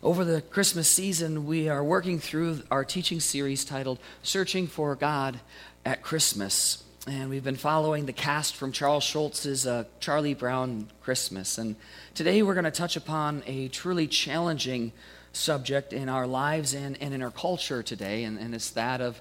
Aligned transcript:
Over 0.00 0.24
the 0.24 0.40
Christmas 0.40 0.88
season, 0.88 1.46
we 1.46 1.68
are 1.68 1.82
working 1.82 2.18
through 2.18 2.62
our 2.70 2.84
teaching 2.84 3.20
series 3.20 3.64
titled 3.64 3.98
Searching 4.22 4.66
for 4.66 4.96
God 4.96 5.40
at 5.84 6.02
Christmas. 6.02 6.82
And 7.06 7.30
we've 7.30 7.44
been 7.44 7.56
following 7.56 8.06
the 8.06 8.12
cast 8.12 8.56
from 8.56 8.72
Charles 8.72 9.04
Schulz's 9.04 9.66
uh, 9.66 9.84
Charlie 10.00 10.34
Brown 10.34 10.88
Christmas. 11.02 11.58
And 11.58 11.76
today 12.14 12.42
we're 12.42 12.54
going 12.54 12.64
to 12.64 12.70
touch 12.70 12.96
upon 12.96 13.44
a 13.46 13.68
truly 13.68 14.08
challenging 14.08 14.92
subject 15.32 15.92
in 15.92 16.08
our 16.08 16.26
lives 16.26 16.74
and, 16.74 17.00
and 17.00 17.14
in 17.14 17.22
our 17.22 17.30
culture 17.30 17.82
today, 17.82 18.24
and, 18.24 18.38
and 18.38 18.54
it's 18.54 18.70
that 18.70 19.00
of 19.00 19.20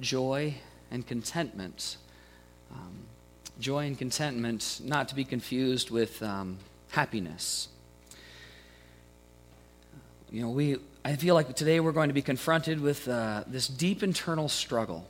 joy 0.00 0.54
and 0.90 1.06
contentment. 1.06 1.96
Um, 2.72 3.06
joy 3.58 3.86
and 3.86 3.98
contentment, 3.98 4.80
not 4.84 5.08
to 5.08 5.14
be 5.14 5.24
confused 5.24 5.90
with 5.90 6.22
um, 6.22 6.58
happiness 6.90 7.68
you 10.32 10.40
know, 10.40 10.48
we, 10.48 10.78
I 11.04 11.16
feel 11.16 11.34
like 11.34 11.54
today 11.54 11.78
we're 11.78 11.92
going 11.92 12.08
to 12.08 12.14
be 12.14 12.22
confronted 12.22 12.80
with 12.80 13.06
uh, 13.06 13.44
this 13.46 13.68
deep 13.68 14.02
internal 14.02 14.48
struggle 14.48 15.06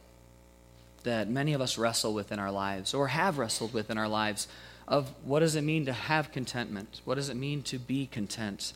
that 1.05 1.31
many 1.31 1.53
of 1.53 1.61
us 1.61 1.79
wrestle 1.79 2.13
with 2.13 2.33
in 2.33 2.41
our 2.41 2.51
lives 2.51 2.93
or 2.93 3.07
have 3.07 3.39
wrestled 3.39 3.73
with 3.73 3.89
in 3.89 3.99
our 3.99 4.09
lives 4.09 4.49
of 4.89 5.09
what 5.23 5.39
does 5.39 5.55
it 5.55 5.63
mean 5.63 5.87
to 5.87 5.93
have 5.93 6.33
contentment? 6.33 7.03
What 7.05 7.15
does 7.15 7.29
it 7.29 7.37
mean 7.37 7.63
to 7.63 7.79
be 7.79 8.07
content? 8.07 8.73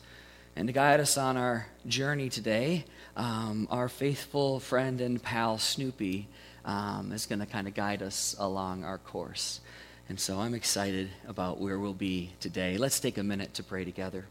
And 0.55 0.69
to 0.69 0.73
guide 0.73 1.01
us 1.01 1.17
on 1.17 1.35
our 1.35 1.67
journey 1.85 2.29
today, 2.29 2.85
um, 3.17 3.67
our 3.69 3.89
faithful 3.89 4.61
friend 4.61 5.01
and 5.01 5.21
pal 5.21 5.57
Snoopy 5.57 6.29
um, 6.63 7.11
is 7.11 7.25
going 7.25 7.39
to 7.39 7.45
kind 7.45 7.67
of 7.67 7.73
guide 7.73 8.01
us 8.01 8.37
along 8.39 8.85
our 8.85 8.99
course. 8.99 9.59
And 10.07 10.17
so 10.17 10.39
I'm 10.39 10.53
excited 10.53 11.09
about 11.27 11.59
where 11.59 11.77
we'll 11.77 11.93
be 11.93 12.31
today. 12.39 12.77
Let's 12.77 13.01
take 13.01 13.17
a 13.17 13.23
minute 13.23 13.55
to 13.55 13.63
pray 13.63 13.83
together. 13.83 14.27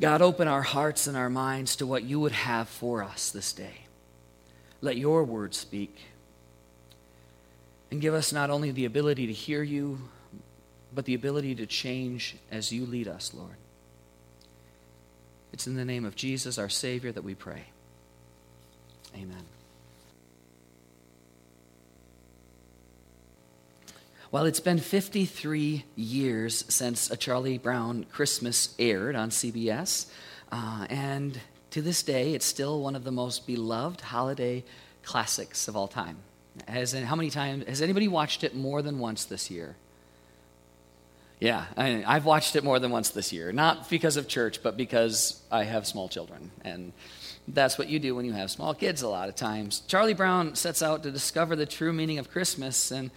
God, 0.00 0.22
open 0.22 0.48
our 0.48 0.62
hearts 0.62 1.06
and 1.06 1.16
our 1.16 1.30
minds 1.30 1.76
to 1.76 1.86
what 1.86 2.02
you 2.02 2.20
would 2.20 2.32
have 2.32 2.68
for 2.68 3.02
us 3.02 3.30
this 3.30 3.52
day. 3.52 3.82
Let 4.80 4.96
your 4.96 5.24
word 5.24 5.54
speak. 5.54 5.96
And 7.90 8.00
give 8.00 8.12
us 8.14 8.32
not 8.32 8.50
only 8.50 8.70
the 8.70 8.84
ability 8.84 9.26
to 9.28 9.32
hear 9.32 9.62
you, 9.62 10.00
but 10.92 11.04
the 11.04 11.14
ability 11.14 11.54
to 11.56 11.66
change 11.66 12.36
as 12.50 12.72
you 12.72 12.86
lead 12.86 13.08
us, 13.08 13.32
Lord. 13.34 13.56
It's 15.52 15.66
in 15.68 15.76
the 15.76 15.84
name 15.84 16.04
of 16.04 16.16
Jesus, 16.16 16.58
our 16.58 16.68
Savior, 16.68 17.12
that 17.12 17.22
we 17.22 17.34
pray. 17.34 17.66
Amen. 19.14 19.44
Well, 24.34 24.46
it's 24.46 24.58
been 24.58 24.80
53 24.80 25.84
years 25.94 26.64
since 26.66 27.08
a 27.08 27.16
Charlie 27.16 27.56
Brown 27.56 28.04
Christmas 28.10 28.74
aired 28.80 29.14
on 29.14 29.30
CBS, 29.30 30.06
uh, 30.50 30.88
and 30.90 31.38
to 31.70 31.80
this 31.80 32.02
day, 32.02 32.34
it's 32.34 32.44
still 32.44 32.80
one 32.80 32.96
of 32.96 33.04
the 33.04 33.12
most 33.12 33.46
beloved 33.46 34.00
holiday 34.00 34.64
classics 35.04 35.68
of 35.68 35.76
all 35.76 35.86
time. 35.86 36.16
Has 36.66 36.94
how 36.94 37.14
many 37.14 37.30
times 37.30 37.64
has 37.68 37.80
anybody 37.80 38.08
watched 38.08 38.42
it 38.42 38.56
more 38.56 38.82
than 38.82 38.98
once 38.98 39.24
this 39.24 39.52
year? 39.52 39.76
Yeah, 41.38 41.66
I, 41.76 42.02
I've 42.04 42.24
watched 42.24 42.56
it 42.56 42.64
more 42.64 42.80
than 42.80 42.90
once 42.90 43.10
this 43.10 43.32
year, 43.32 43.52
not 43.52 43.88
because 43.88 44.16
of 44.16 44.26
church, 44.26 44.64
but 44.64 44.76
because 44.76 45.40
I 45.48 45.62
have 45.62 45.86
small 45.86 46.08
children, 46.08 46.50
and 46.64 46.92
that's 47.46 47.78
what 47.78 47.86
you 47.86 48.00
do 48.00 48.16
when 48.16 48.24
you 48.24 48.32
have 48.32 48.50
small 48.50 48.74
kids. 48.74 49.00
A 49.02 49.08
lot 49.08 49.28
of 49.28 49.36
times, 49.36 49.84
Charlie 49.86 50.12
Brown 50.12 50.56
sets 50.56 50.82
out 50.82 51.04
to 51.04 51.12
discover 51.12 51.54
the 51.54 51.66
true 51.66 51.92
meaning 51.92 52.18
of 52.18 52.32
Christmas 52.32 52.90
and 52.90 53.12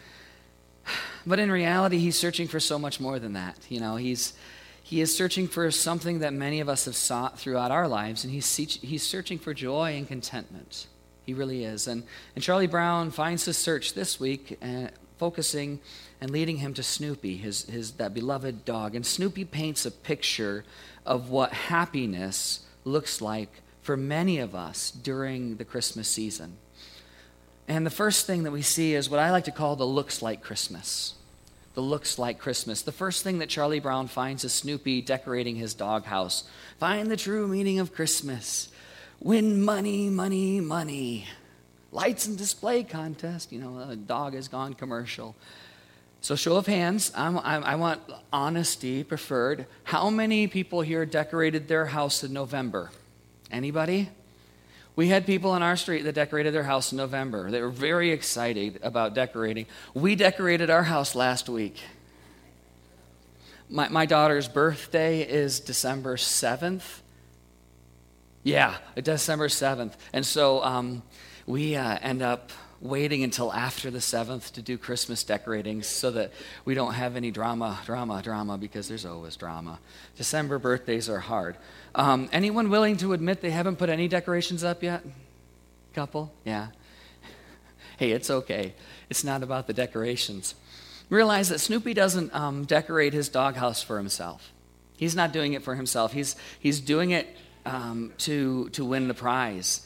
but 1.25 1.39
in 1.39 1.51
reality, 1.51 1.97
he's 1.97 2.17
searching 2.17 2.47
for 2.47 2.59
so 2.59 2.79
much 2.79 2.99
more 2.99 3.19
than 3.19 3.33
that. 3.33 3.57
You 3.69 3.79
know, 3.79 3.95
he's, 3.95 4.33
he 4.83 5.01
is 5.01 5.15
searching 5.15 5.47
for 5.47 5.69
something 5.71 6.19
that 6.19 6.33
many 6.33 6.59
of 6.59 6.69
us 6.69 6.85
have 6.85 6.95
sought 6.95 7.39
throughout 7.39 7.71
our 7.71 7.87
lives, 7.87 8.23
and 8.23 8.33
he's, 8.33 8.55
he's 8.55 9.03
searching 9.03 9.39
for 9.39 9.53
joy 9.53 9.95
and 9.95 10.07
contentment. 10.07 10.87
He 11.25 11.33
really 11.33 11.65
is. 11.65 11.87
And, 11.87 12.03
and 12.35 12.43
Charlie 12.43 12.67
Brown 12.67 13.11
finds 13.11 13.45
his 13.45 13.57
search 13.57 13.93
this 13.93 14.19
week, 14.19 14.57
uh, 14.61 14.87
focusing 15.17 15.79
and 16.21 16.31
leading 16.31 16.57
him 16.57 16.73
to 16.75 16.83
Snoopy, 16.83 17.37
his, 17.37 17.65
his, 17.65 17.91
that 17.93 18.13
beloved 18.13 18.63
dog. 18.63 18.95
And 18.95 19.05
Snoopy 19.05 19.45
paints 19.45 19.85
a 19.85 19.91
picture 19.91 20.63
of 21.05 21.29
what 21.29 21.51
happiness 21.51 22.61
looks 22.85 23.21
like 23.21 23.61
for 23.81 23.97
many 23.97 24.39
of 24.39 24.55
us 24.55 24.91
during 24.91 25.57
the 25.57 25.65
Christmas 25.65 26.07
season. 26.07 26.57
And 27.67 27.85
the 27.85 27.91
first 27.91 28.25
thing 28.25 28.43
that 28.43 28.51
we 28.51 28.61
see 28.61 28.93
is 28.93 29.09
what 29.09 29.19
I 29.19 29.31
like 29.31 29.43
to 29.45 29.51
call 29.51 29.75
the 29.75 29.85
looks 29.85 30.21
like 30.21 30.41
Christmas. 30.41 31.15
The 31.73 31.81
looks 31.81 32.17
like 32.17 32.39
Christmas. 32.39 32.81
The 32.81 32.91
first 32.91 33.23
thing 33.23 33.39
that 33.39 33.49
Charlie 33.49 33.79
Brown 33.79 34.07
finds 34.07 34.43
is 34.43 34.53
Snoopy 34.53 35.01
decorating 35.01 35.57
his 35.57 35.73
doghouse. 35.73 36.45
Find 36.79 37.11
the 37.11 37.17
true 37.17 37.47
meaning 37.47 37.79
of 37.79 37.93
Christmas. 37.93 38.69
Win 39.19 39.61
money, 39.61 40.09
money, 40.09 40.59
money. 40.59 41.27
Lights 41.91 42.25
and 42.25 42.37
display 42.37 42.83
contest. 42.83 43.51
You 43.51 43.59
know, 43.59 43.89
a 43.89 43.95
dog 43.95 44.33
has 44.33 44.47
gone 44.47 44.73
commercial. 44.73 45.35
So, 46.21 46.35
show 46.35 46.55
of 46.55 46.65
hands, 46.65 47.11
I'm, 47.15 47.37
I'm, 47.37 47.63
i 47.63 47.75
want 47.75 48.01
honesty 48.33 49.03
preferred. 49.03 49.67
How 49.83 50.09
many 50.09 50.47
people 50.47 50.81
here 50.81 51.05
decorated 51.05 51.67
their 51.67 51.85
house 51.85 52.23
in 52.23 52.33
November? 52.33 52.91
Anybody? 53.51 54.09
We 54.97 55.09
had 55.09 55.27
people 55.27 55.51
on 55.51 55.61
our 55.61 55.77
street 55.77 56.01
that 56.05 56.15
decorated 56.15 56.55
their 56.55 56.63
house 56.63 56.91
in 56.91 56.97
November. 56.97 57.51
They 57.51 57.61
were 57.61 57.69
very 57.69 58.09
excited 58.09 58.79
about 58.81 59.13
decorating. 59.13 59.67
We 59.93 60.15
decorated 60.15 60.71
our 60.71 60.81
house 60.81 61.13
last 61.13 61.47
week. 61.47 61.79
My, 63.69 63.89
my 63.89 64.07
daughter's 64.07 64.47
birthday 64.47 65.21
is 65.21 65.59
December 65.59 66.15
7th. 66.15 67.01
Yeah, 68.41 68.75
December 68.95 69.49
7th. 69.49 69.93
And 70.13 70.25
so 70.25 70.63
um, 70.63 71.03
we 71.45 71.75
uh, 71.75 71.99
end 72.01 72.23
up 72.23 72.51
waiting 72.79 73.23
until 73.23 73.51
after 73.51 73.89
the 73.89 73.99
7th 73.99 74.51
to 74.53 74.61
do 74.61 74.77
Christmas 74.77 75.23
decorating 75.23 75.81
so 75.81 76.11
that 76.11 76.31
we 76.63 76.75
don't 76.75 76.93
have 76.93 77.15
any 77.15 77.31
drama, 77.31 77.79
drama, 77.85 78.21
drama, 78.21 78.57
because 78.57 78.87
there's 78.87 79.05
always 79.05 79.35
drama. 79.35 79.79
December 80.15 80.59
birthdays 80.59 81.09
are 81.09 81.19
hard. 81.19 81.57
Um, 81.95 82.29
anyone 82.31 82.69
willing 82.69 82.97
to 82.97 83.13
admit 83.13 83.41
they 83.41 83.51
haven't 83.51 83.77
put 83.77 83.89
any 83.89 84.07
decorations 84.07 84.63
up 84.63 84.83
yet? 84.83 85.03
Couple? 85.93 86.31
Yeah. 86.45 86.67
hey, 87.97 88.11
it's 88.11 88.29
okay. 88.29 88.75
It's 89.09 89.23
not 89.23 89.41
about 89.41 89.65
the 89.65 89.73
decorations. 89.73 90.53
Realize 91.09 91.49
that 91.49 91.59
Snoopy 91.59 91.93
doesn't 91.93 92.33
um, 92.35 92.65
decorate 92.65 93.13
his 93.13 93.29
doghouse 93.29 93.81
for 93.81 93.97
himself. 93.97 94.51
He's 94.97 95.15
not 95.15 95.31
doing 95.31 95.53
it 95.53 95.63
for 95.63 95.75
himself. 95.75 96.13
He's, 96.13 96.35
he's 96.59 96.79
doing 96.79 97.11
it 97.11 97.27
um, 97.65 98.13
to, 98.19 98.69
to 98.69 98.85
win 98.85 99.07
the 99.07 99.13
prize. 99.13 99.85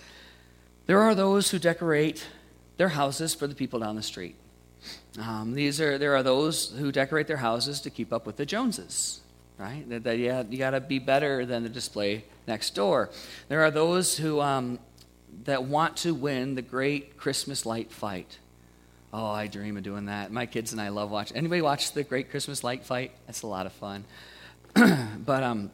There 0.87 0.99
are 0.99 1.15
those 1.15 1.51
who 1.51 1.59
decorate 1.59 2.25
their 2.81 2.89
houses 2.89 3.35
for 3.35 3.45
the 3.45 3.53
people 3.53 3.77
down 3.77 3.95
the 3.95 4.01
street. 4.01 4.33
Um, 5.19 5.53
these 5.53 5.79
are, 5.79 5.99
there 5.99 6.15
are 6.15 6.23
those 6.23 6.71
who 6.71 6.91
decorate 6.91 7.27
their 7.27 7.37
houses 7.37 7.81
to 7.81 7.91
keep 7.91 8.11
up 8.11 8.25
with 8.25 8.37
the 8.37 8.45
Joneses, 8.47 9.21
right? 9.59 9.87
That, 9.87 10.03
that 10.05 10.17
you, 10.17 10.47
you 10.49 10.57
got 10.57 10.71
to 10.71 10.79
be 10.79 10.97
better 10.97 11.45
than 11.45 11.61
the 11.61 11.69
display 11.69 12.25
next 12.47 12.73
door. 12.73 13.11
There 13.49 13.61
are 13.61 13.69
those 13.69 14.17
who 14.17 14.41
um, 14.41 14.79
that 15.43 15.65
want 15.65 15.97
to 15.97 16.15
win 16.15 16.55
the 16.55 16.63
great 16.63 17.17
Christmas 17.17 17.67
light 17.67 17.91
fight. 17.91 18.39
Oh, 19.13 19.27
I 19.27 19.45
dream 19.45 19.77
of 19.77 19.83
doing 19.83 20.05
that. 20.05 20.31
My 20.31 20.47
kids 20.47 20.71
and 20.71 20.81
I 20.81 20.89
love 20.89 21.11
watching. 21.11 21.37
Anybody 21.37 21.61
watch 21.61 21.91
the 21.91 22.03
Great 22.03 22.31
Christmas 22.31 22.63
Light 22.63 22.83
Fight? 22.83 23.11
That's 23.27 23.43
a 23.43 23.47
lot 23.47 23.67
of 23.67 23.73
fun. 23.73 24.05
but 24.73 25.43
um, 25.43 25.69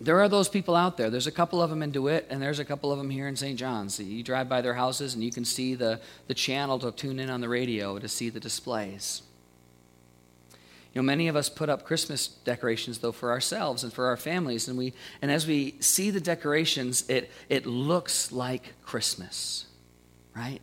there 0.00 0.20
are 0.20 0.28
those 0.28 0.48
people 0.48 0.76
out 0.76 0.96
there. 0.96 1.08
There's 1.08 1.26
a 1.26 1.32
couple 1.32 1.62
of 1.62 1.70
them 1.70 1.82
in 1.82 1.90
DeWitt, 1.90 2.26
and 2.28 2.42
there's 2.42 2.58
a 2.58 2.64
couple 2.64 2.92
of 2.92 2.98
them 2.98 3.08
here 3.08 3.28
in 3.28 3.36
St. 3.36 3.58
John's. 3.58 3.98
You 3.98 4.22
drive 4.22 4.48
by 4.48 4.60
their 4.60 4.74
houses, 4.74 5.14
and 5.14 5.24
you 5.24 5.32
can 5.32 5.44
see 5.44 5.74
the, 5.74 6.00
the 6.26 6.34
channel 6.34 6.78
to 6.80 6.92
tune 6.92 7.18
in 7.18 7.30
on 7.30 7.40
the 7.40 7.48
radio 7.48 7.98
to 7.98 8.08
see 8.08 8.28
the 8.28 8.40
displays. 8.40 9.22
You 10.96 11.02
know, 11.02 11.06
many 11.06 11.28
of 11.28 11.36
us 11.36 11.48
put 11.48 11.68
up 11.68 11.84
Christmas 11.84 12.26
decorations, 12.26 12.98
though, 12.98 13.12
for 13.12 13.30
ourselves 13.30 13.84
and 13.84 13.92
for 13.92 14.06
our 14.06 14.16
families. 14.16 14.66
And, 14.68 14.78
we, 14.78 14.94
and 15.20 15.30
as 15.30 15.46
we 15.46 15.76
see 15.80 16.10
the 16.10 16.20
decorations, 16.20 17.08
it, 17.08 17.30
it 17.48 17.66
looks 17.66 18.32
like 18.32 18.74
Christmas, 18.82 19.66
right? 20.34 20.60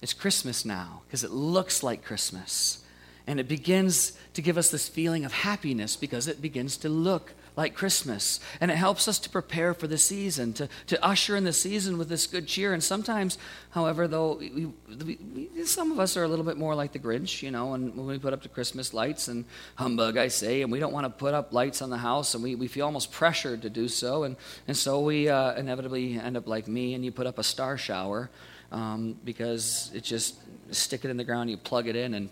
It's 0.00 0.12
Christmas 0.12 0.64
now 0.64 1.02
because 1.06 1.24
it 1.24 1.32
looks 1.32 1.82
like 1.82 2.04
Christmas. 2.04 2.84
And 3.26 3.40
it 3.40 3.48
begins 3.48 4.12
to 4.34 4.42
give 4.42 4.56
us 4.56 4.70
this 4.70 4.88
feeling 4.88 5.24
of 5.24 5.32
happiness 5.32 5.96
because 5.96 6.28
it 6.28 6.40
begins 6.40 6.76
to 6.78 6.88
look 6.88 7.34
like 7.58 7.74
Christmas. 7.74 8.38
And 8.60 8.70
it 8.70 8.76
helps 8.76 9.08
us 9.08 9.18
to 9.18 9.28
prepare 9.28 9.74
for 9.74 9.88
the 9.88 9.98
season, 9.98 10.52
to, 10.52 10.68
to 10.86 11.04
usher 11.04 11.34
in 11.34 11.42
the 11.42 11.52
season 11.52 11.98
with 11.98 12.08
this 12.08 12.28
good 12.28 12.46
cheer. 12.46 12.72
And 12.72 12.82
sometimes, 12.82 13.36
however, 13.70 14.06
though, 14.06 14.36
we, 14.36 14.68
we, 15.04 15.64
some 15.64 15.90
of 15.90 15.98
us 15.98 16.16
are 16.16 16.22
a 16.22 16.28
little 16.28 16.44
bit 16.44 16.56
more 16.56 16.76
like 16.76 16.92
the 16.92 17.00
Grinch, 17.00 17.42
you 17.42 17.50
know, 17.50 17.74
and 17.74 17.96
when 17.96 18.06
we 18.06 18.16
put 18.16 18.32
up 18.32 18.44
the 18.44 18.48
Christmas 18.48 18.94
lights 18.94 19.26
and 19.26 19.44
humbug, 19.74 20.16
I 20.16 20.28
say, 20.28 20.62
and 20.62 20.70
we 20.70 20.78
don't 20.78 20.92
want 20.92 21.06
to 21.06 21.10
put 21.10 21.34
up 21.34 21.52
lights 21.52 21.82
on 21.82 21.90
the 21.90 21.98
house, 21.98 22.32
and 22.34 22.44
we, 22.44 22.54
we 22.54 22.68
feel 22.68 22.86
almost 22.86 23.10
pressured 23.10 23.62
to 23.62 23.70
do 23.70 23.88
so. 23.88 24.22
And, 24.22 24.36
and 24.68 24.76
so 24.76 25.00
we 25.00 25.28
uh, 25.28 25.54
inevitably 25.54 26.16
end 26.16 26.36
up 26.36 26.46
like 26.46 26.68
me, 26.68 26.94
and 26.94 27.04
you 27.04 27.10
put 27.10 27.26
up 27.26 27.40
a 27.40 27.42
star 27.44 27.76
shower 27.76 28.30
um, 28.70 29.16
because 29.24 29.90
it 29.92 30.04
just 30.04 30.36
stick 30.70 31.04
it 31.04 31.10
in 31.10 31.16
the 31.16 31.24
ground, 31.24 31.50
you 31.50 31.56
plug 31.56 31.88
it 31.88 31.96
in, 31.96 32.14
and, 32.14 32.30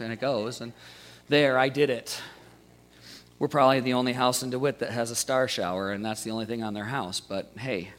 and 0.00 0.10
it 0.10 0.22
goes. 0.22 0.62
And 0.62 0.72
there, 1.28 1.58
I 1.58 1.68
did 1.68 1.90
it. 1.90 2.18
We're 3.42 3.48
probably 3.48 3.80
the 3.80 3.94
only 3.94 4.12
house 4.12 4.44
in 4.44 4.50
DeWitt 4.50 4.78
that 4.78 4.92
has 4.92 5.10
a 5.10 5.16
star 5.16 5.48
shower, 5.48 5.90
and 5.90 6.04
that's 6.04 6.22
the 6.22 6.30
only 6.30 6.46
thing 6.46 6.62
on 6.62 6.74
their 6.74 6.84
house. 6.84 7.18
But 7.18 7.50
hey. 7.58 7.90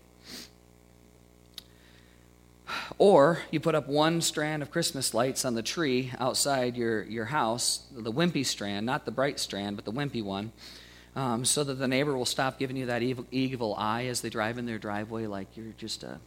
Or 2.98 3.40
you 3.52 3.60
put 3.60 3.76
up 3.76 3.90
one 3.90 4.22
strand 4.22 4.64
of 4.64 4.72
Christmas 4.72 5.14
lights 5.14 5.44
on 5.44 5.54
the 5.54 5.62
tree 5.62 6.14
outside 6.18 6.78
your, 6.78 7.04
your 7.04 7.26
house, 7.26 7.86
the 7.92 8.10
wimpy 8.10 8.46
strand, 8.46 8.86
not 8.86 9.04
the 9.04 9.12
bright 9.12 9.38
strand, 9.38 9.76
but 9.76 9.84
the 9.84 9.92
wimpy 9.92 10.24
one, 10.24 10.54
um, 11.14 11.44
so 11.44 11.66
that 11.66 11.74
the 11.74 11.90
neighbor 11.90 12.16
will 12.16 12.24
stop 12.24 12.58
giving 12.58 12.78
you 12.78 12.86
that 12.86 13.02
evil, 13.02 13.28
evil 13.30 13.76
eye 13.78 14.06
as 14.06 14.22
they 14.22 14.30
drive 14.30 14.58
in 14.58 14.66
their 14.66 14.80
driveway, 14.80 15.26
like 15.26 15.58
you're 15.58 15.74
just 15.78 16.04
a 16.04 16.22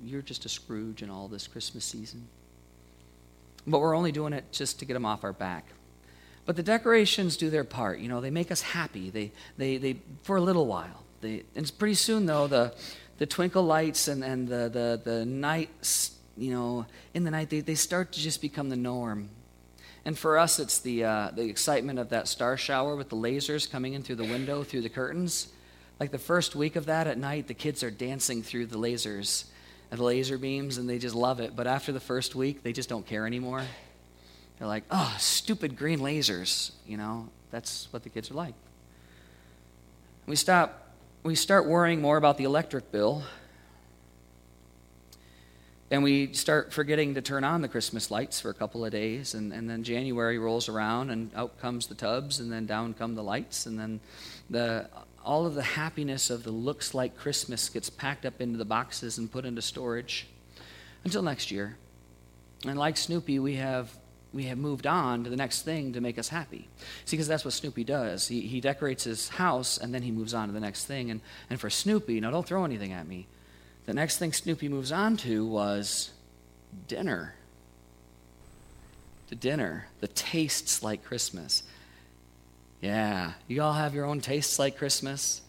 you're 0.00 0.22
just 0.22 0.44
a 0.44 0.48
Scrooge 0.48 1.02
in 1.02 1.10
all 1.10 1.26
this 1.26 1.48
Christmas 1.48 1.84
season. 1.84 2.28
But 3.66 3.80
we're 3.80 3.96
only 3.96 4.12
doing 4.12 4.32
it 4.32 4.44
just 4.52 4.78
to 4.78 4.84
get 4.84 4.94
them 4.94 5.06
off 5.06 5.24
our 5.24 5.32
back. 5.32 5.64
But 6.50 6.56
the 6.56 6.64
decorations 6.64 7.36
do 7.36 7.48
their 7.48 7.62
part. 7.62 8.00
You 8.00 8.08
know, 8.08 8.20
they 8.20 8.32
make 8.32 8.50
us 8.50 8.60
happy. 8.60 9.08
They, 9.08 9.30
they, 9.56 9.76
they 9.76 9.98
for 10.24 10.34
a 10.34 10.40
little 10.40 10.66
while. 10.66 11.04
They, 11.20 11.44
and 11.54 11.70
pretty 11.78 11.94
soon, 11.94 12.26
though, 12.26 12.48
the, 12.48 12.74
the 13.18 13.26
twinkle 13.26 13.62
lights 13.62 14.08
and, 14.08 14.24
and 14.24 14.48
the, 14.48 14.68
the, 14.68 15.00
the 15.04 15.24
night, 15.24 16.10
you 16.36 16.52
know, 16.52 16.86
in 17.14 17.22
the 17.22 17.30
night, 17.30 17.50
they, 17.50 17.60
they 17.60 17.76
start 17.76 18.10
to 18.14 18.18
just 18.18 18.42
become 18.42 18.68
the 18.68 18.74
norm. 18.74 19.28
And 20.04 20.18
for 20.18 20.38
us, 20.38 20.58
it's 20.58 20.80
the, 20.80 21.04
uh, 21.04 21.30
the 21.32 21.44
excitement 21.44 22.00
of 22.00 22.08
that 22.08 22.26
star 22.26 22.56
shower 22.56 22.96
with 22.96 23.10
the 23.10 23.16
lasers 23.16 23.70
coming 23.70 23.92
in 23.92 24.02
through 24.02 24.16
the 24.16 24.24
window, 24.24 24.64
through 24.64 24.80
the 24.80 24.88
curtains. 24.88 25.52
Like 26.00 26.10
the 26.10 26.18
first 26.18 26.56
week 26.56 26.74
of 26.74 26.86
that 26.86 27.06
at 27.06 27.16
night, 27.16 27.46
the 27.46 27.54
kids 27.54 27.84
are 27.84 27.92
dancing 27.92 28.42
through 28.42 28.66
the 28.66 28.76
lasers 28.76 29.44
and 29.92 30.00
the 30.00 30.04
laser 30.04 30.36
beams 30.36 30.78
and 30.78 30.90
they 30.90 30.98
just 30.98 31.14
love 31.14 31.38
it. 31.38 31.54
But 31.54 31.68
after 31.68 31.92
the 31.92 32.00
first 32.00 32.34
week, 32.34 32.64
they 32.64 32.72
just 32.72 32.88
don't 32.88 33.06
care 33.06 33.24
anymore. 33.24 33.62
They're 34.60 34.68
like, 34.68 34.84
oh, 34.90 35.16
stupid 35.18 35.76
green 35.76 35.98
lasers. 35.98 36.70
You 36.86 36.98
know, 36.98 37.28
that's 37.50 37.88
what 37.90 38.04
the 38.04 38.10
kids 38.10 38.30
are 38.30 38.34
like. 38.34 38.54
We 40.26 40.36
stop, 40.36 40.92
we 41.24 41.34
start 41.34 41.66
worrying 41.66 42.00
more 42.00 42.16
about 42.16 42.38
the 42.38 42.44
electric 42.44 42.92
bill 42.92 43.24
and 45.90 46.04
we 46.04 46.32
start 46.34 46.72
forgetting 46.72 47.14
to 47.14 47.22
turn 47.22 47.42
on 47.42 47.62
the 47.62 47.68
Christmas 47.68 48.10
lights 48.10 48.40
for 48.40 48.50
a 48.50 48.54
couple 48.54 48.84
of 48.84 48.92
days, 48.92 49.34
and, 49.34 49.52
and 49.52 49.68
then 49.68 49.82
January 49.82 50.38
rolls 50.38 50.68
around, 50.68 51.10
and 51.10 51.34
out 51.34 51.58
comes 51.60 51.88
the 51.88 51.96
tubs, 51.96 52.38
and 52.38 52.52
then 52.52 52.64
down 52.64 52.94
come 52.94 53.16
the 53.16 53.24
lights, 53.24 53.66
and 53.66 53.78
then 53.78 53.98
the 54.48 54.88
all 55.22 55.46
of 55.46 55.54
the 55.54 55.62
happiness 55.62 56.30
of 56.30 56.44
the 56.44 56.50
looks 56.50 56.94
like 56.94 57.16
Christmas 57.16 57.68
gets 57.68 57.90
packed 57.90 58.24
up 58.24 58.40
into 58.40 58.56
the 58.56 58.64
boxes 58.64 59.18
and 59.18 59.30
put 59.30 59.44
into 59.44 59.60
storage 59.60 60.26
until 61.04 61.22
next 61.22 61.50
year. 61.50 61.76
And 62.64 62.78
like 62.78 62.96
Snoopy, 62.96 63.38
we 63.38 63.56
have 63.56 63.94
we 64.32 64.44
have 64.44 64.58
moved 64.58 64.86
on 64.86 65.24
to 65.24 65.30
the 65.30 65.36
next 65.36 65.62
thing 65.62 65.92
to 65.92 66.00
make 66.00 66.18
us 66.18 66.28
happy. 66.28 66.68
See, 67.04 67.16
because 67.16 67.26
that's 67.26 67.44
what 67.44 67.52
Snoopy 67.52 67.84
does. 67.84 68.28
He, 68.28 68.42
he 68.42 68.60
decorates 68.60 69.04
his 69.04 69.28
house 69.30 69.76
and 69.76 69.92
then 69.92 70.02
he 70.02 70.10
moves 70.10 70.34
on 70.34 70.48
to 70.48 70.54
the 70.54 70.60
next 70.60 70.86
thing. 70.86 71.10
And, 71.10 71.20
and 71.48 71.60
for 71.60 71.68
Snoopy, 71.68 72.20
now 72.20 72.30
don't 72.30 72.46
throw 72.46 72.64
anything 72.64 72.92
at 72.92 73.08
me. 73.08 73.26
The 73.86 73.94
next 73.94 74.18
thing 74.18 74.32
Snoopy 74.32 74.68
moves 74.68 74.92
on 74.92 75.16
to 75.18 75.44
was 75.46 76.10
dinner. 76.86 77.34
To 79.28 79.34
dinner. 79.34 79.88
The 80.00 80.08
tastes 80.08 80.82
like 80.82 81.04
Christmas. 81.04 81.64
Yeah, 82.80 83.32
you 83.48 83.62
all 83.62 83.74
have 83.74 83.94
your 83.94 84.06
own 84.06 84.20
tastes 84.20 84.58
like 84.58 84.78
Christmas? 84.78 85.42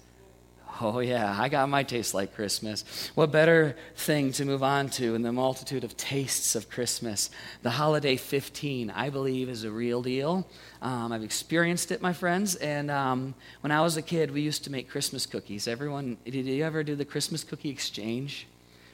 Oh, 0.80 1.00
yeah, 1.00 1.36
I 1.38 1.50
got 1.50 1.68
my 1.70 1.84
taste 1.84 2.14
like 2.14 2.34
Christmas. 2.34 3.12
What 3.14 3.32
better 3.32 3.76
thing 3.96 4.32
to 4.34 4.46
move 4.46 4.64
on 4.64 4.90
to 4.92 5.16
in 5.16 5.22
the 5.22 5.32
multitude 5.32 5.84
of 5.84 5.98
tastes 5.98 6.56
of 6.56 6.70
Christmas? 6.70 7.30
The 7.62 7.72
holiday 7.72 8.16
15, 8.16 8.90
I 8.90 9.10
believe, 9.10 9.50
is 9.50 9.64
a 9.64 9.72
real 9.72 10.02
deal. 10.02 10.48
Um, 10.82 11.12
I've 11.12 11.24
experienced 11.24 11.92
it, 11.92 12.02
my 12.02 12.14
friends. 12.14 12.56
And 12.56 12.90
um, 12.90 13.36
when 13.60 13.72
I 13.72 13.82
was 13.82 13.98
a 13.98 14.02
kid, 14.02 14.32
we 14.32 14.42
used 14.42 14.64
to 14.64 14.72
make 14.72 14.90
Christmas 14.90 15.26
cookies. 15.26 15.68
Everyone, 15.68 16.18
did 16.26 16.46
you 16.46 16.64
ever 16.64 16.84
do 16.84 16.96
the 16.96 17.06
Christmas 17.06 17.44
cookie 17.44 17.70
exchange? 17.70 18.48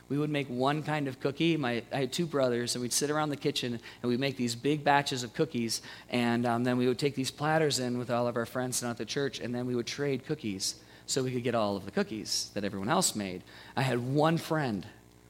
we 0.09 0.17
would 0.17 0.29
make 0.29 0.47
one 0.47 0.83
kind 0.83 1.09
of 1.09 1.19
cookie. 1.19 1.57
My, 1.57 1.83
I 1.91 1.97
had 1.97 2.13
two 2.13 2.25
brothers, 2.25 2.75
and 2.75 2.81
we'd 2.81 2.93
sit 2.93 3.09
around 3.09 3.27
the 3.27 3.35
kitchen 3.35 3.77
and 4.01 4.09
we'd 4.09 4.21
make 4.21 4.37
these 4.37 4.55
big 4.55 4.81
batches 4.81 5.21
of 5.21 5.33
cookies. 5.33 5.81
And 6.09 6.45
um, 6.45 6.63
then 6.63 6.77
we 6.77 6.87
would 6.87 6.97
take 6.97 7.13
these 7.13 7.29
platters 7.29 7.79
in 7.79 7.97
with 7.97 8.09
all 8.09 8.25
of 8.25 8.37
our 8.37 8.45
friends 8.45 8.79
down 8.79 8.91
at 8.91 8.97
the 8.97 9.05
church, 9.05 9.41
and 9.41 9.53
then 9.53 9.65
we 9.65 9.75
would 9.75 9.85
trade 9.85 10.25
cookies 10.25 10.75
so 11.07 11.23
we 11.23 11.31
could 11.31 11.43
get 11.43 11.55
all 11.55 11.75
of 11.75 11.85
the 11.85 11.91
cookies 11.91 12.51
that 12.53 12.63
everyone 12.63 12.89
else 12.89 13.15
made. 13.15 13.41
I 13.75 13.81
had 13.81 13.99
one 13.99 14.37
friend, 14.37 14.85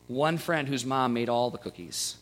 one 0.08 0.38
friend 0.38 0.68
whose 0.68 0.86
mom 0.86 1.14
made 1.14 1.30
all 1.30 1.50
the 1.50 1.58
cookies. 1.58 2.18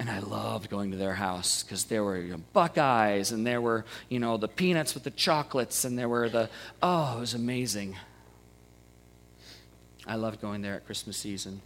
And 0.00 0.08
I 0.08 0.20
loved 0.20 0.70
going 0.70 0.92
to 0.92 0.96
their 0.96 1.14
house 1.14 1.62
because 1.62 1.84
there 1.84 2.04
were 2.04 2.18
you 2.18 2.32
know, 2.32 2.42
Buckeyes 2.52 3.32
and 3.32 3.46
there 3.46 3.60
were, 3.60 3.84
you 4.08 4.20
know, 4.20 4.36
the 4.36 4.46
peanuts 4.46 4.94
with 4.94 5.02
the 5.02 5.10
chocolates 5.10 5.84
and 5.84 5.98
there 5.98 6.08
were 6.08 6.28
the, 6.28 6.50
oh, 6.82 7.16
it 7.16 7.20
was 7.20 7.34
amazing. 7.34 7.96
I 10.06 10.14
loved 10.14 10.40
going 10.40 10.62
there 10.62 10.74
at 10.74 10.86
Christmas 10.86 11.16
season. 11.16 11.60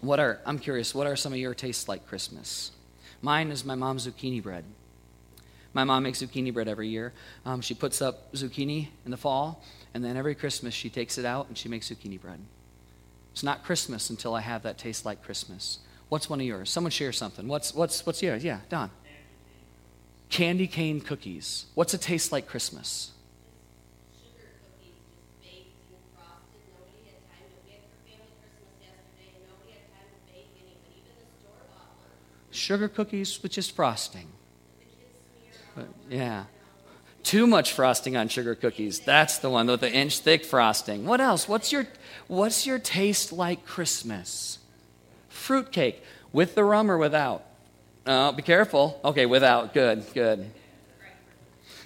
What 0.00 0.18
are, 0.18 0.40
I'm 0.46 0.58
curious, 0.58 0.94
what 0.94 1.06
are 1.06 1.14
some 1.14 1.32
of 1.32 1.38
your 1.38 1.54
tastes 1.54 1.88
like 1.88 2.06
Christmas? 2.06 2.72
Mine 3.20 3.50
is 3.50 3.64
my 3.64 3.74
mom's 3.74 4.06
zucchini 4.06 4.42
bread. 4.42 4.64
My 5.74 5.84
mom 5.84 6.02
makes 6.02 6.20
zucchini 6.22 6.52
bread 6.52 6.68
every 6.68 6.88
year. 6.88 7.12
Um, 7.46 7.60
she 7.60 7.74
puts 7.74 8.02
up 8.02 8.32
zucchini 8.32 8.88
in 9.04 9.10
the 9.10 9.16
fall, 9.16 9.62
and 9.94 10.04
then 10.04 10.16
every 10.16 10.34
Christmas 10.34 10.74
she 10.74 10.88
takes 10.88 11.18
it 11.18 11.24
out 11.24 11.48
and 11.48 11.56
she 11.56 11.68
makes 11.68 11.90
zucchini 11.90 12.20
bread. 12.20 12.40
It's 13.32 13.42
not 13.42 13.64
Christmas 13.64 14.10
until 14.10 14.34
I 14.34 14.40
have 14.40 14.62
that 14.62 14.78
taste 14.78 15.04
like 15.04 15.22
Christmas. 15.22 15.78
What's 16.08 16.28
one 16.28 16.40
of 16.40 16.46
yours? 16.46 16.70
Someone 16.70 16.90
share 16.90 17.12
something. 17.12 17.48
What's, 17.48 17.74
what's, 17.74 18.04
what's 18.04 18.22
yours? 18.22 18.44
Yeah, 18.44 18.60
Don. 18.68 18.90
Candy 20.28 20.66
cane 20.66 21.00
cookies. 21.00 21.66
What's 21.74 21.94
a 21.94 21.98
taste 21.98 22.32
like 22.32 22.46
Christmas? 22.46 23.12
sugar 32.62 32.88
cookies 32.88 33.42
with 33.42 33.52
just 33.52 33.74
frosting. 33.74 34.28
But, 35.74 35.88
yeah. 36.08 36.44
Too 37.22 37.46
much 37.46 37.72
frosting 37.72 38.16
on 38.16 38.28
sugar 38.28 38.54
cookies. 38.54 39.00
That's 39.00 39.38
the 39.38 39.48
one 39.48 39.68
with 39.68 39.80
the 39.80 39.92
inch 39.92 40.18
thick 40.18 40.44
frosting. 40.44 41.06
What 41.06 41.20
else? 41.20 41.48
What's 41.48 41.72
your 41.72 41.86
what's 42.26 42.66
your 42.66 42.78
taste 42.78 43.32
like 43.32 43.64
Christmas? 43.64 44.58
Fruitcake 45.28 46.02
with 46.32 46.54
the 46.54 46.64
rum 46.64 46.90
or 46.90 46.98
without? 46.98 47.44
Oh, 48.06 48.32
be 48.32 48.42
careful. 48.42 49.00
Okay, 49.04 49.26
without. 49.26 49.72
Good, 49.72 50.04
good. 50.14 50.50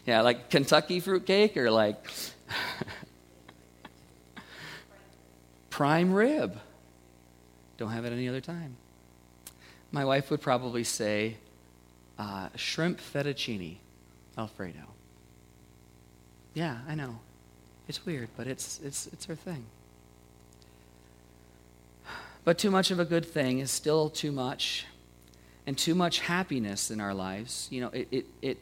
Yeah, 0.06 0.22
like 0.22 0.50
Kentucky 0.50 1.00
fruitcake 1.00 1.56
or 1.56 1.70
like 1.70 1.96
prime 5.70 6.12
rib. 6.12 6.58
Don't 7.76 7.90
have 7.90 8.06
it 8.06 8.12
any 8.12 8.28
other 8.28 8.40
time. 8.40 8.76
My 9.92 10.04
wife 10.04 10.30
would 10.30 10.40
probably 10.40 10.84
say 10.84 11.36
uh, 12.18 12.48
shrimp 12.54 13.00
fettuccine 13.00 13.76
Alfredo. 14.38 14.95
Yeah, 16.56 16.78
I 16.88 16.94
know. 16.94 17.18
It's 17.86 18.06
weird, 18.06 18.30
but 18.34 18.46
it's, 18.46 18.80
it's, 18.82 19.08
it's 19.08 19.26
her 19.26 19.34
thing. 19.34 19.66
But 22.44 22.56
too 22.56 22.70
much 22.70 22.90
of 22.90 22.98
a 22.98 23.04
good 23.04 23.26
thing 23.26 23.58
is 23.58 23.70
still 23.70 24.08
too 24.08 24.32
much, 24.32 24.86
and 25.66 25.76
too 25.76 25.94
much 25.94 26.20
happiness 26.20 26.90
in 26.90 26.98
our 26.98 27.12
lives, 27.12 27.68
you 27.70 27.82
know, 27.82 27.88
it, 27.88 28.08
it, 28.10 28.26
it 28.40 28.58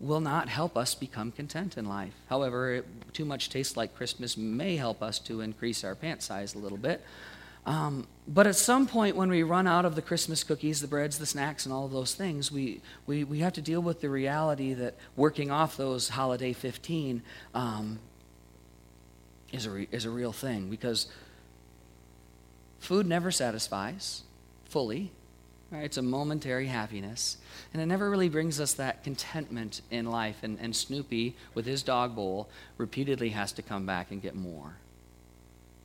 will 0.00 0.18
not 0.18 0.48
help 0.48 0.76
us 0.76 0.96
become 0.96 1.30
content 1.30 1.78
in 1.78 1.88
life. 1.88 2.14
However, 2.28 2.74
it, 2.74 2.86
too 3.12 3.24
much 3.24 3.50
taste 3.50 3.76
like 3.76 3.94
Christmas 3.94 4.36
may 4.36 4.74
help 4.74 5.00
us 5.00 5.20
to 5.20 5.40
increase 5.40 5.84
our 5.84 5.94
pant 5.94 6.22
size 6.22 6.56
a 6.56 6.58
little 6.58 6.76
bit. 6.76 7.04
Um, 7.68 8.06
but 8.26 8.46
at 8.46 8.56
some 8.56 8.86
point, 8.86 9.14
when 9.14 9.28
we 9.28 9.42
run 9.42 9.66
out 9.66 9.84
of 9.84 9.94
the 9.94 10.00
Christmas 10.00 10.42
cookies, 10.42 10.80
the 10.80 10.86
breads, 10.86 11.18
the 11.18 11.26
snacks, 11.26 11.66
and 11.66 11.72
all 11.72 11.84
of 11.84 11.92
those 11.92 12.14
things, 12.14 12.50
we, 12.50 12.80
we, 13.06 13.24
we 13.24 13.40
have 13.40 13.52
to 13.52 13.60
deal 13.60 13.82
with 13.82 14.00
the 14.00 14.08
reality 14.08 14.72
that 14.72 14.96
working 15.16 15.50
off 15.50 15.76
those 15.76 16.08
holiday 16.08 16.54
15 16.54 17.22
um, 17.54 17.98
is, 19.52 19.66
a 19.66 19.70
re- 19.70 19.88
is 19.92 20.06
a 20.06 20.10
real 20.10 20.32
thing 20.32 20.70
because 20.70 21.08
food 22.78 23.06
never 23.06 23.30
satisfies 23.30 24.22
fully. 24.64 25.10
Right? 25.70 25.84
It's 25.84 25.98
a 25.98 26.02
momentary 26.02 26.68
happiness. 26.68 27.36
And 27.74 27.82
it 27.82 27.86
never 27.86 28.08
really 28.08 28.30
brings 28.30 28.60
us 28.60 28.72
that 28.74 29.04
contentment 29.04 29.82
in 29.90 30.06
life. 30.06 30.38
And, 30.42 30.58
and 30.58 30.74
Snoopy, 30.74 31.36
with 31.52 31.66
his 31.66 31.82
dog 31.82 32.16
bowl, 32.16 32.48
repeatedly 32.78 33.28
has 33.30 33.52
to 33.52 33.62
come 33.62 33.84
back 33.84 34.10
and 34.10 34.22
get 34.22 34.34
more. 34.34 34.76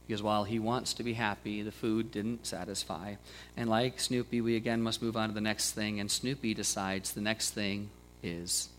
Because 0.07 0.21
while 0.21 0.43
he 0.43 0.59
wants 0.59 0.93
to 0.95 1.03
be 1.03 1.13
happy, 1.13 1.61
the 1.61 1.71
food 1.71 2.11
didn't 2.11 2.45
satisfy. 2.45 3.15
And 3.55 3.69
like 3.69 3.99
Snoopy, 3.99 4.41
we 4.41 4.55
again 4.55 4.81
must 4.81 5.01
move 5.01 5.15
on 5.15 5.29
to 5.29 5.35
the 5.35 5.41
next 5.41 5.71
thing. 5.71 5.99
And 5.99 6.11
Snoopy 6.11 6.53
decides 6.53 7.13
the 7.13 7.21
next 7.21 7.51
thing 7.51 7.89
is 8.21 8.69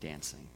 dancing. 0.00 0.46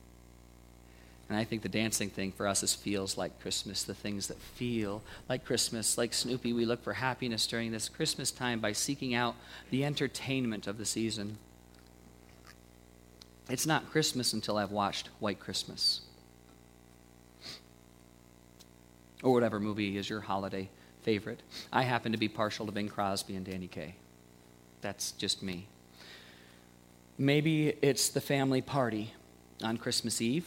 And 1.29 1.39
I 1.39 1.45
think 1.45 1.63
the 1.63 1.69
dancing 1.69 2.11
thing 2.11 2.33
for 2.33 2.47
us 2.47 2.63
is 2.63 2.75
feels 2.75 3.17
like 3.17 3.41
Christmas, 3.41 3.83
the 3.83 3.95
things 3.95 4.29
that 4.29 4.39
feel 4.39 5.03
like 5.29 5.45
Christmas. 5.45 5.97
Like 5.97 6.13
Snoopy, 6.13 6.53
we 6.53 6.67
look 6.67 6.85
for 6.85 6.93
happiness 6.93 7.47
during 7.47 7.73
this 7.73 7.89
Christmas 7.89 8.31
time 8.31 8.61
by 8.61 8.73
seeking 8.73 9.15
out 9.15 9.35
the 9.71 9.85
entertainment 9.85 10.67
of 10.67 10.77
the 10.77 10.85
season. 10.85 11.39
It's 13.49 13.67
not 13.67 13.91
Christmas 13.91 14.33
until 14.33 14.59
I've 14.59 14.71
watched 14.71 15.09
White 15.19 15.41
Christmas. 15.41 16.03
Or 19.25 19.33
whatever 19.33 19.59
movie 19.59 19.97
is 19.97 20.09
your 20.09 20.21
holiday 20.21 20.69
favorite. 21.03 21.41
I 21.73 21.83
happen 21.83 22.13
to 22.13 22.19
be 22.19 22.29
partial 22.29 22.67
to 22.67 22.73
Bing 22.73 22.89
Crosby 22.89 23.35
and 23.35 23.45
Danny 23.45 23.67
Kaye. 23.67 23.97
That's 24.83 25.13
just 25.13 25.43
me. 25.43 25.67
Maybe 27.17 27.75
it's 27.81 28.11
the 28.11 28.21
family 28.21 28.61
party 28.61 29.15
on 29.63 29.79
Christmas 29.79 30.21
Eve, 30.21 30.47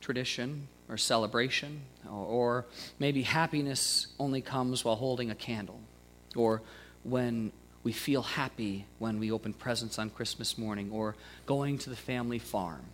tradition 0.00 0.66
or 0.88 0.96
celebration, 0.96 1.82
or, 2.08 2.12
or 2.12 2.66
maybe 2.98 3.22
happiness 3.22 4.06
only 4.18 4.40
comes 4.40 4.84
while 4.84 4.96
holding 4.96 5.30
a 5.30 5.34
candle, 5.34 5.80
or 6.34 6.62
when 7.02 7.52
we 7.82 7.92
feel 7.92 8.22
happy 8.22 8.86
when 8.98 9.18
we 9.18 9.30
open 9.30 9.52
presents 9.52 9.98
on 9.98 10.08
Christmas 10.10 10.56
morning, 10.56 10.90
or 10.90 11.16
going 11.44 11.76
to 11.78 11.90
the 11.90 11.96
family 11.96 12.38
farm. 12.38 12.84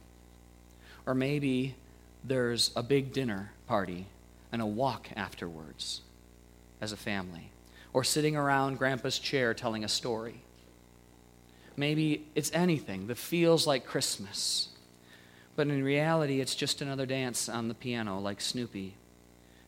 Or 1.06 1.14
maybe 1.14 1.76
there's 2.24 2.72
a 2.74 2.82
big 2.82 3.12
dinner 3.12 3.52
party 3.66 4.06
and 4.52 4.62
a 4.62 4.66
walk 4.66 5.08
afterwards 5.16 6.02
as 6.80 6.92
a 6.92 6.96
family, 6.96 7.50
or 7.92 8.04
sitting 8.04 8.36
around 8.36 8.78
Grandpa's 8.78 9.18
chair 9.18 9.54
telling 9.54 9.82
a 9.82 9.88
story. 9.88 10.42
Maybe 11.76 12.26
it's 12.34 12.52
anything 12.52 13.06
that 13.06 13.16
feels 13.16 13.66
like 13.66 13.86
Christmas, 13.86 14.68
but 15.56 15.68
in 15.68 15.82
reality, 15.82 16.40
it's 16.40 16.54
just 16.54 16.82
another 16.82 17.06
dance 17.06 17.48
on 17.48 17.68
the 17.68 17.74
piano 17.74 18.20
like 18.20 18.40
Snoopy. 18.40 18.94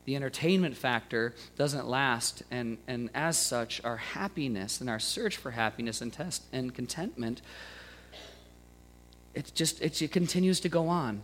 The 0.05 0.17
entertainment 0.17 0.77
factor 0.77 1.35
doesn't 1.57 1.89
last, 1.89 2.43
and, 2.51 2.77
and 2.87 3.09
as 3.15 3.39
such, 3.39 3.83
our 3.85 3.97
happiness 3.97 4.81
and 4.83 4.91
our 4.91 4.99
search 4.99 5.39
for 5.39 5.53
happiness 5.53 6.03
and, 6.03 6.13
test, 6.13 6.43
and 6.53 6.75
contentment, 6.75 7.41
it 9.35 9.51
just 9.55 9.81
it, 9.81 10.01
it 10.03 10.13
continues 10.13 10.61
to 10.61 10.69
go 10.69 10.89
on. 10.89 11.23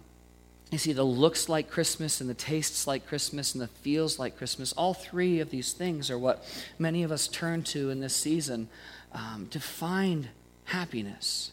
You 0.70 0.78
see, 0.78 0.92
the 0.92 1.04
looks 1.04 1.48
like 1.48 1.68
Christmas 1.68 2.20
and 2.20 2.30
the 2.30 2.34
tastes 2.34 2.86
like 2.86 3.06
Christmas 3.06 3.54
and 3.54 3.62
the 3.62 3.66
feels 3.66 4.20
like 4.20 4.38
Christmas. 4.38 4.72
All 4.72 4.94
three 4.94 5.40
of 5.40 5.50
these 5.50 5.72
things 5.72 6.10
are 6.10 6.18
what 6.18 6.44
many 6.78 7.02
of 7.02 7.10
us 7.10 7.26
turn 7.26 7.64
to 7.64 7.90
in 7.90 7.98
this 7.98 8.14
season 8.14 8.68
um, 9.12 9.48
to 9.50 9.58
find 9.58 10.28
happiness. 10.66 11.50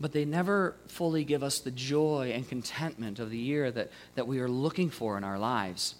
But 0.00 0.12
they 0.12 0.24
never 0.24 0.76
fully 0.86 1.24
give 1.24 1.42
us 1.42 1.58
the 1.58 1.72
joy 1.72 2.30
and 2.32 2.48
contentment 2.48 3.18
of 3.18 3.30
the 3.30 3.38
year 3.38 3.72
that, 3.72 3.90
that 4.14 4.28
we 4.28 4.38
are 4.38 4.48
looking 4.48 4.88
for 4.88 5.18
in 5.18 5.24
our 5.24 5.38
lives. 5.38 5.96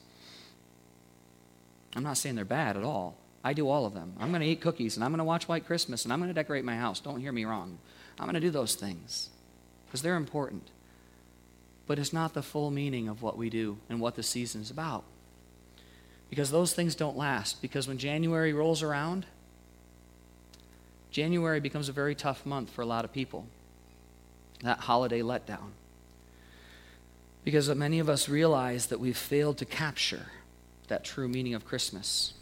I'm 1.97 2.05
not 2.05 2.19
saying 2.19 2.37
they're 2.37 2.45
bad 2.45 2.77
at 2.77 2.85
all. 2.85 3.17
I 3.43 3.53
do 3.53 3.69
all 3.69 3.85
of 3.85 3.95
them. 3.95 4.15
I'm 4.21 4.31
going 4.31 4.43
to 4.43 4.47
eat 4.47 4.61
cookies 4.61 4.97
and 4.97 5.03
I'm 5.03 5.11
going 5.11 5.19
to 5.19 5.25
watch 5.25 5.49
White 5.49 5.67
Christmas 5.67 6.05
and 6.05 6.12
I'm 6.12 6.21
going 6.21 6.31
to 6.31 6.35
decorate 6.35 6.65
my 6.65 6.77
house. 6.77 7.00
Don't 7.00 7.21
hear 7.21 7.33
me 7.33 7.45
wrong. 7.45 7.79
I'm 8.19 8.27
going 8.27 8.35
to 8.35 8.41
do 8.41 8.50
those 8.50 8.77
things 8.77 9.29
because 9.87 10.03
they're 10.03 10.17
important 10.17 10.71
but 11.90 11.99
it's 11.99 12.12
not 12.12 12.35
the 12.35 12.42
full 12.42 12.70
meaning 12.70 13.09
of 13.09 13.20
what 13.20 13.37
we 13.37 13.50
do 13.50 13.76
and 13.88 14.00
what 14.00 14.14
the 14.14 14.23
season 14.23 14.61
is 14.61 14.70
about. 14.70 15.02
Because 16.28 16.52
those 16.52 16.73
things 16.73 16.94
don't 16.94 17.16
last. 17.16 17.61
Because 17.61 17.88
when 17.88 17.99
January 17.99 18.52
rolls 18.52 18.80
around, 18.80 19.26
January 21.11 21.59
becomes 21.59 21.88
a 21.88 21.92
very 21.92 22.14
tough 22.14 22.47
month 22.47 22.70
for 22.70 22.82
a 22.82 22.87
lot 22.87 23.04
of 23.04 23.12
people. 23.12 23.44
That 24.62 24.78
holiday 24.78 25.18
letdown. 25.18 25.70
Because 27.42 27.68
many 27.75 27.99
of 27.99 28.09
us 28.09 28.28
realize 28.28 28.87
that 28.87 29.00
we've 29.00 29.18
failed 29.18 29.59
to 29.59 29.64
capture 29.64 30.26
that 30.87 31.02
true 31.02 31.26
meaning 31.26 31.54
of 31.54 31.64
Christmas. 31.64 32.35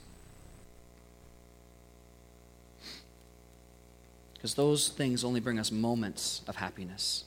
Because 4.34 4.52
those 4.56 4.90
things 4.90 5.24
only 5.24 5.40
bring 5.40 5.58
us 5.58 5.72
moments 5.72 6.42
of 6.46 6.56
happiness 6.56 7.24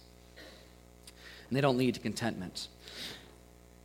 and 1.52 1.58
they 1.58 1.62
don't 1.62 1.78
lead 1.78 1.96
to 1.96 2.00
contentment 2.00 2.70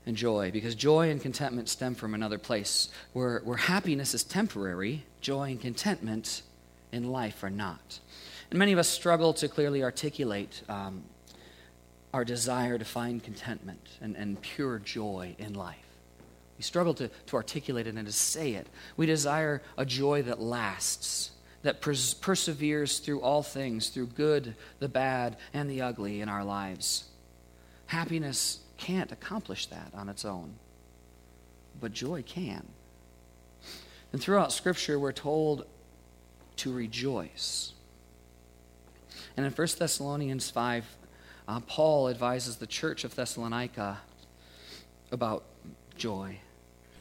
and 0.06 0.16
joy 0.16 0.52
because 0.52 0.76
joy 0.76 1.10
and 1.10 1.20
contentment 1.20 1.68
stem 1.68 1.96
from 1.96 2.14
another 2.14 2.38
place 2.38 2.90
where, 3.12 3.40
where 3.40 3.56
happiness 3.56 4.14
is 4.14 4.22
temporary 4.22 5.04
joy 5.20 5.50
and 5.50 5.60
contentment 5.60 6.42
in 6.92 7.10
life 7.10 7.42
are 7.42 7.50
not. 7.50 7.98
And 8.50 8.58
many 8.60 8.72
of 8.72 8.78
us 8.78 8.86
struggle 8.86 9.34
to 9.34 9.48
clearly 9.48 9.82
articulate 9.82 10.62
um, 10.68 11.02
our 12.14 12.24
desire 12.24 12.78
to 12.78 12.84
find 12.84 13.20
contentment 13.20 13.84
and, 14.00 14.14
and 14.14 14.40
pure 14.40 14.78
joy 14.78 15.34
in 15.40 15.54
life. 15.54 15.74
We 16.58 16.62
struggle 16.62 16.94
to, 16.94 17.08
to 17.08 17.36
articulate 17.36 17.88
it 17.88 17.96
and 17.96 18.06
to 18.06 18.12
say 18.12 18.52
it. 18.52 18.68
We 18.96 19.06
desire 19.06 19.60
a 19.76 19.84
joy 19.84 20.22
that 20.22 20.40
lasts 20.40 21.32
that 21.62 21.80
pers- 21.80 22.14
perseveres 22.14 23.00
through 23.00 23.22
all 23.22 23.42
things 23.42 23.88
through 23.88 24.06
good 24.06 24.54
the 24.78 24.88
bad 24.88 25.36
and 25.52 25.68
the 25.68 25.82
ugly 25.82 26.20
in 26.20 26.28
our 26.28 26.44
lives 26.44 27.06
Happiness 27.86 28.60
can't 28.78 29.12
accomplish 29.12 29.66
that 29.66 29.92
on 29.94 30.08
its 30.08 30.24
own, 30.24 30.54
but 31.80 31.92
joy 31.92 32.22
can. 32.22 32.66
And 34.12 34.20
throughout 34.20 34.52
Scripture, 34.52 34.98
we're 34.98 35.12
told 35.12 35.66
to 36.56 36.72
rejoice. 36.72 37.72
And 39.36 39.44
in 39.44 39.52
1 39.52 39.68
Thessalonians 39.78 40.50
5, 40.50 40.96
uh, 41.48 41.60
Paul 41.60 42.08
advises 42.08 42.56
the 42.56 42.66
church 42.66 43.04
of 43.04 43.14
Thessalonica 43.14 43.98
about 45.12 45.44
joy 45.96 46.38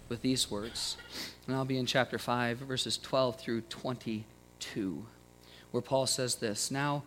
with 0.10 0.22
these 0.22 0.52
words. 0.52 0.98
And 1.48 1.56
I'll 1.56 1.66
be 1.66 1.78
in 1.78 1.86
chapter 1.86 2.18
5, 2.18 2.60
verses 2.60 2.98
12 2.98 3.40
through 3.40 3.62
22, 3.62 5.06
where 5.72 5.82
Paul 5.82 6.06
says 6.06 6.36
this 6.36 6.70
Now, 6.70 7.04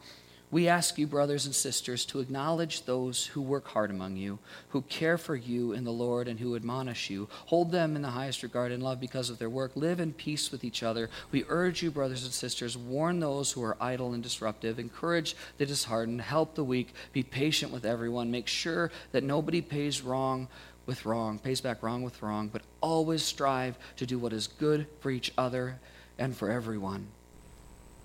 we 0.50 0.66
ask 0.66 0.96
you, 0.96 1.06
brothers 1.06 1.44
and 1.44 1.54
sisters, 1.54 2.06
to 2.06 2.20
acknowledge 2.20 2.84
those 2.84 3.26
who 3.26 3.42
work 3.42 3.68
hard 3.68 3.90
among 3.90 4.16
you, 4.16 4.38
who 4.70 4.80
care 4.82 5.18
for 5.18 5.36
you 5.36 5.72
in 5.72 5.84
the 5.84 5.92
Lord, 5.92 6.26
and 6.26 6.40
who 6.40 6.56
admonish 6.56 7.10
you. 7.10 7.28
Hold 7.46 7.70
them 7.70 7.96
in 7.96 8.02
the 8.02 8.08
highest 8.08 8.42
regard 8.42 8.72
and 8.72 8.82
love 8.82 8.98
because 8.98 9.28
of 9.28 9.38
their 9.38 9.50
work. 9.50 9.72
Live 9.74 10.00
in 10.00 10.14
peace 10.14 10.50
with 10.50 10.64
each 10.64 10.82
other. 10.82 11.10
We 11.32 11.44
urge 11.48 11.82
you, 11.82 11.90
brothers 11.90 12.24
and 12.24 12.32
sisters, 12.32 12.78
warn 12.78 13.20
those 13.20 13.52
who 13.52 13.62
are 13.62 13.76
idle 13.78 14.14
and 14.14 14.22
disruptive, 14.22 14.78
encourage 14.78 15.36
the 15.58 15.66
disheartened, 15.66 16.22
help 16.22 16.54
the 16.54 16.64
weak, 16.64 16.94
be 17.12 17.22
patient 17.22 17.70
with 17.70 17.84
everyone. 17.84 18.30
Make 18.30 18.48
sure 18.48 18.90
that 19.12 19.24
nobody 19.24 19.60
pays 19.60 20.00
wrong 20.00 20.48
with 20.86 21.04
wrong, 21.04 21.38
pays 21.38 21.60
back 21.60 21.82
wrong 21.82 22.02
with 22.02 22.22
wrong, 22.22 22.48
but 22.48 22.62
always 22.80 23.22
strive 23.22 23.78
to 23.96 24.06
do 24.06 24.18
what 24.18 24.32
is 24.32 24.46
good 24.46 24.86
for 25.00 25.10
each 25.10 25.30
other 25.36 25.78
and 26.18 26.34
for 26.34 26.50
everyone. 26.50 27.06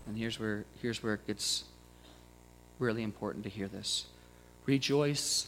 And 0.05 0.17
here's 0.17 0.37
where, 0.37 0.65
here's 0.81 1.01
where 1.01 1.13
it 1.13 1.25
gets 1.25 1.63
really 2.79 3.03
important 3.03 3.43
to 3.43 3.49
hear 3.49 3.67
this. 3.67 4.05
Rejoice 4.65 5.47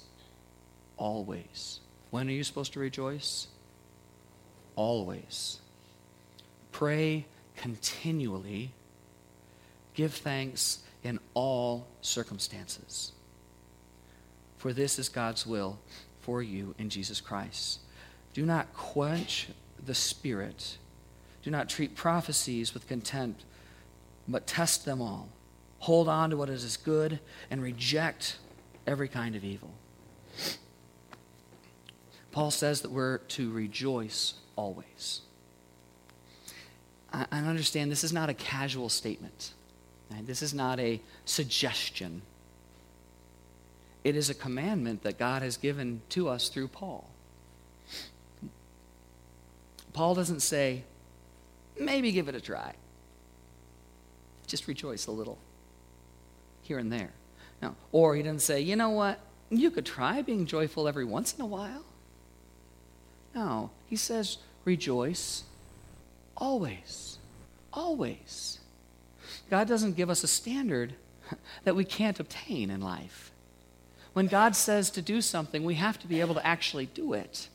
always. 0.97 1.79
When 2.11 2.27
are 2.27 2.31
you 2.31 2.43
supposed 2.43 2.73
to 2.73 2.79
rejoice? 2.79 3.47
Always. 4.75 5.59
Pray 6.71 7.25
continually. 7.55 8.71
Give 9.93 10.13
thanks 10.13 10.79
in 11.03 11.19
all 11.33 11.87
circumstances. 12.01 13.11
For 14.57 14.73
this 14.73 14.99
is 14.99 15.09
God's 15.09 15.45
will 15.45 15.79
for 16.21 16.41
you 16.41 16.73
in 16.77 16.89
Jesus 16.89 17.21
Christ. 17.21 17.79
Do 18.33 18.45
not 18.45 18.73
quench 18.73 19.47
the 19.85 19.95
Spirit. 19.95 20.77
Do 21.43 21.51
not 21.51 21.69
treat 21.69 21.95
prophecies 21.95 22.73
with 22.73 22.87
contempt, 22.87 23.43
but 24.27 24.47
test 24.47 24.83
them 24.83 25.01
all 25.01 25.29
hold 25.85 26.07
on 26.07 26.31
to 26.31 26.35
what 26.35 26.49
is 26.49 26.77
good, 26.77 27.19
and 27.51 27.61
reject 27.61 28.37
every 28.87 29.07
kind 29.07 29.35
of 29.35 29.43
evil. 29.43 29.71
Paul 32.31 32.49
says 32.49 32.81
that 32.81 32.89
we're 32.89 33.19
to 33.19 33.51
rejoice 33.51 34.33
always. 34.55 35.21
I, 37.13 37.27
understand 37.31 37.91
this 37.91 38.03
is 38.03 38.11
not 38.11 38.29
a 38.29 38.33
casual 38.33 38.89
statement. 38.89 39.53
Right? 40.09 40.25
This 40.25 40.41
is 40.41 40.55
not 40.55 40.79
a 40.79 40.99
suggestion. 41.23 42.23
It 44.03 44.15
is 44.15 44.31
a 44.31 44.33
commandment 44.33 45.03
that 45.03 45.19
God 45.19 45.43
has 45.43 45.55
given 45.55 46.01
to 46.09 46.27
us 46.27 46.49
through 46.49 46.69
Paul. 46.69 47.07
Paul 49.93 50.15
doesn't 50.15 50.39
say, 50.39 50.83
maybe 51.79 52.11
give 52.11 52.27
it 52.27 52.33
a 52.33 52.41
try. 52.41 52.73
Just 54.47 54.67
rejoice 54.67 55.05
a 55.05 55.11
little 55.11 55.37
here 56.65 56.77
and 56.77 56.91
there. 56.91 57.11
No. 57.61 57.75
Or 57.91 58.15
he 58.15 58.23
didn't 58.23 58.41
say, 58.41 58.61
you 58.61 58.75
know 58.75 58.89
what? 58.89 59.19
You 59.49 59.71
could 59.71 59.85
try 59.85 60.21
being 60.21 60.45
joyful 60.45 60.87
every 60.87 61.05
once 61.05 61.33
in 61.33 61.41
a 61.41 61.45
while. 61.45 61.85
No. 63.33 63.69
He 63.87 63.95
says, 63.95 64.39
rejoice 64.65 65.43
always. 66.37 67.17
Always. 67.71 68.59
God 69.49 69.67
doesn't 69.67 69.95
give 69.95 70.09
us 70.09 70.23
a 70.23 70.27
standard 70.27 70.95
that 71.63 71.75
we 71.75 71.85
can't 71.85 72.19
obtain 72.19 72.69
in 72.69 72.81
life. 72.81 73.31
When 74.13 74.27
God 74.27 74.55
says 74.55 74.89
to 74.91 75.01
do 75.01 75.21
something, 75.21 75.63
we 75.63 75.75
have 75.75 75.99
to 75.99 76.07
be 76.07 76.21
able 76.21 76.35
to 76.35 76.45
actually 76.45 76.85
do 76.87 77.13
it. 77.13 77.49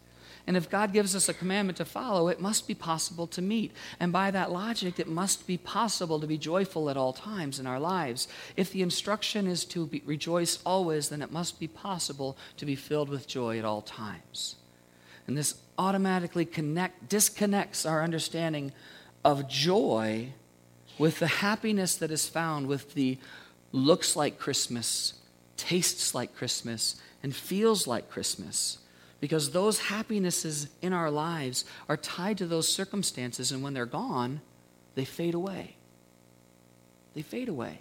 And 0.47 0.56
if 0.56 0.70
God 0.70 0.92
gives 0.92 1.14
us 1.14 1.28
a 1.28 1.35
commandment 1.35 1.78
to 1.78 1.85
follow, 1.85 2.28
it 2.28 2.40
must 2.40 2.66
be 2.66 2.75
possible 2.75 3.26
to 3.28 3.42
meet. 3.42 3.73
And 3.99 4.12
by 4.12 4.30
that 4.30 4.50
logic, 4.50 4.99
it 4.99 5.09
must 5.09 5.47
be 5.47 5.56
possible 5.56 6.18
to 6.20 6.26
be 6.26 6.38
joyful 6.38 6.90
at 6.90 6.97
all 6.97 7.12
times 7.12 7.61
in 7.61 7.66
our 7.66 7.78
lives. 7.78 8.26
If 8.56 8.73
the 8.73 8.82
instruction 8.82 9.47
is 9.47 9.64
to 9.66 9.88
rejoice 10.04 10.59
always, 10.64 11.09
then 11.09 11.23
it 11.23 11.32
must 11.32 11.61
be 11.61 11.68
possible 11.68 12.37
to 12.56 12.66
be 12.66 12.75
filled 12.75 13.09
with 13.09 13.28
joy 13.28 13.59
at 13.59 13.64
all 13.64 13.82
times. 13.82 14.56
And 15.26 15.37
this 15.37 15.54
automatically 15.78 16.44
connect, 16.44 17.09
disconnects 17.09 17.87
our 17.87 18.02
understanding 18.02 18.73
of 19.25 19.49
joy 19.49 20.32
with 20.99 21.18
the 21.18 21.26
happiness 21.26 21.94
that 21.97 22.11
is 22.11 22.28
found 22.28 22.66
with 22.66 22.94
the 22.94 23.18
looks 23.73 24.16
like 24.16 24.38
Christmas, 24.38 25.14
tastes 25.56 26.14
like 26.14 26.35
Christmas, 26.35 27.00
and 27.23 27.35
feels 27.35 27.87
like 27.87 28.11
Christmas. 28.11 28.78
Because 29.20 29.50
those 29.50 29.78
happinesses 29.78 30.68
in 30.80 30.92
our 30.92 31.10
lives 31.10 31.64
are 31.88 31.96
tied 31.96 32.38
to 32.38 32.46
those 32.46 32.68
circumstances, 32.68 33.52
and 33.52 33.62
when 33.62 33.74
they're 33.74 33.86
gone, 33.86 34.40
they 34.94 35.04
fade 35.04 35.34
away. 35.34 35.76
They 37.14 37.22
fade 37.22 37.48
away. 37.48 37.80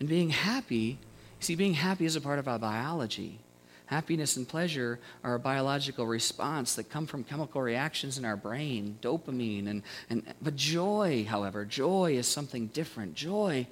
And 0.00 0.08
being 0.08 0.30
happy, 0.30 0.98
see, 1.38 1.54
being 1.54 1.74
happy 1.74 2.06
is 2.06 2.16
a 2.16 2.20
part 2.20 2.38
of 2.38 2.48
our 2.48 2.58
biology. 2.58 3.38
Happiness 3.86 4.36
and 4.36 4.48
pleasure 4.48 5.00
are 5.24 5.34
a 5.34 5.38
biological 5.38 6.06
response 6.06 6.76
that 6.76 6.90
come 6.90 7.06
from 7.06 7.24
chemical 7.24 7.60
reactions 7.60 8.18
in 8.18 8.24
our 8.24 8.36
brain, 8.36 8.98
dopamine. 9.02 9.68
And, 9.68 9.82
and, 10.08 10.22
but 10.40 10.54
joy, 10.56 11.26
however, 11.28 11.64
joy 11.64 12.12
is 12.12 12.28
something 12.28 12.68
different. 12.68 13.14
Joy 13.14 13.66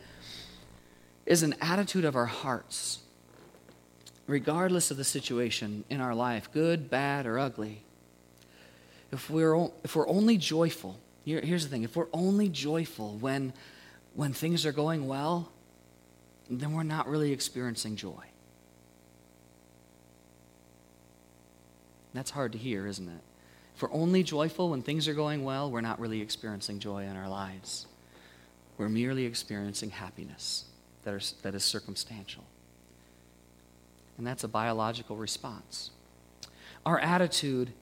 is 1.25 1.42
an 1.42 1.54
attitude 1.61 2.04
of 2.04 2.16
our 2.16 2.26
hearts, 2.26 2.99
regardless 4.28 4.92
of 4.92 4.97
the 4.97 5.04
situation 5.04 5.82
in 5.88 6.00
our 6.00 6.14
life, 6.14 6.52
good, 6.52 6.88
bad, 6.88 7.26
or 7.26 7.38
ugly. 7.38 7.82
If 9.11 9.28
we're, 9.30 9.68
if 9.82 9.97
we're 9.97 10.06
only 10.06 10.37
joyful, 10.37 11.00
here, 11.25 11.40
here's 11.40 11.64
the 11.64 11.70
thing 11.70 11.82
if 11.82 11.97
we're 11.97 12.06
only 12.12 12.49
joyful 12.49 13.16
when, 13.16 13.52
when 14.14 14.32
things 14.32 14.64
are 14.64 14.73
going 14.73 15.08
well, 15.08 15.50
then 16.49 16.73
we're 16.73 16.82
not 16.82 17.08
really 17.08 17.32
experiencing 17.32 17.97
joy. 17.97 18.25
That's 22.14 22.30
hard 22.30 22.52
to 22.52 22.58
hear, 22.58 22.87
isn't 22.87 23.08
it? 23.08 23.20
If 23.76 23.82
we're 23.82 23.92
only 23.92 24.23
joyful 24.23 24.70
when 24.70 24.82
things 24.82 25.08
are 25.08 25.14
going 25.14 25.44
well, 25.44 25.70
we're 25.70 25.80
not 25.80 26.00
really 26.00 26.20
experiencing 26.20 26.80
joy 26.80 27.04
in 27.04 27.16
our 27.16 27.28
lives. 27.28 27.87
We're 28.76 28.88
merely 28.88 29.25
experiencing 29.25 29.90
happiness 29.90 30.64
that, 31.04 31.14
are, 31.14 31.20
that 31.42 31.54
is 31.54 31.64
circumstantial. 31.64 32.44
And 34.19 34.27
that's 34.27 34.45
a 34.45 34.49
biological 34.49 35.17
response. 35.17 35.91
Our 36.85 36.99
attitude 36.99 37.73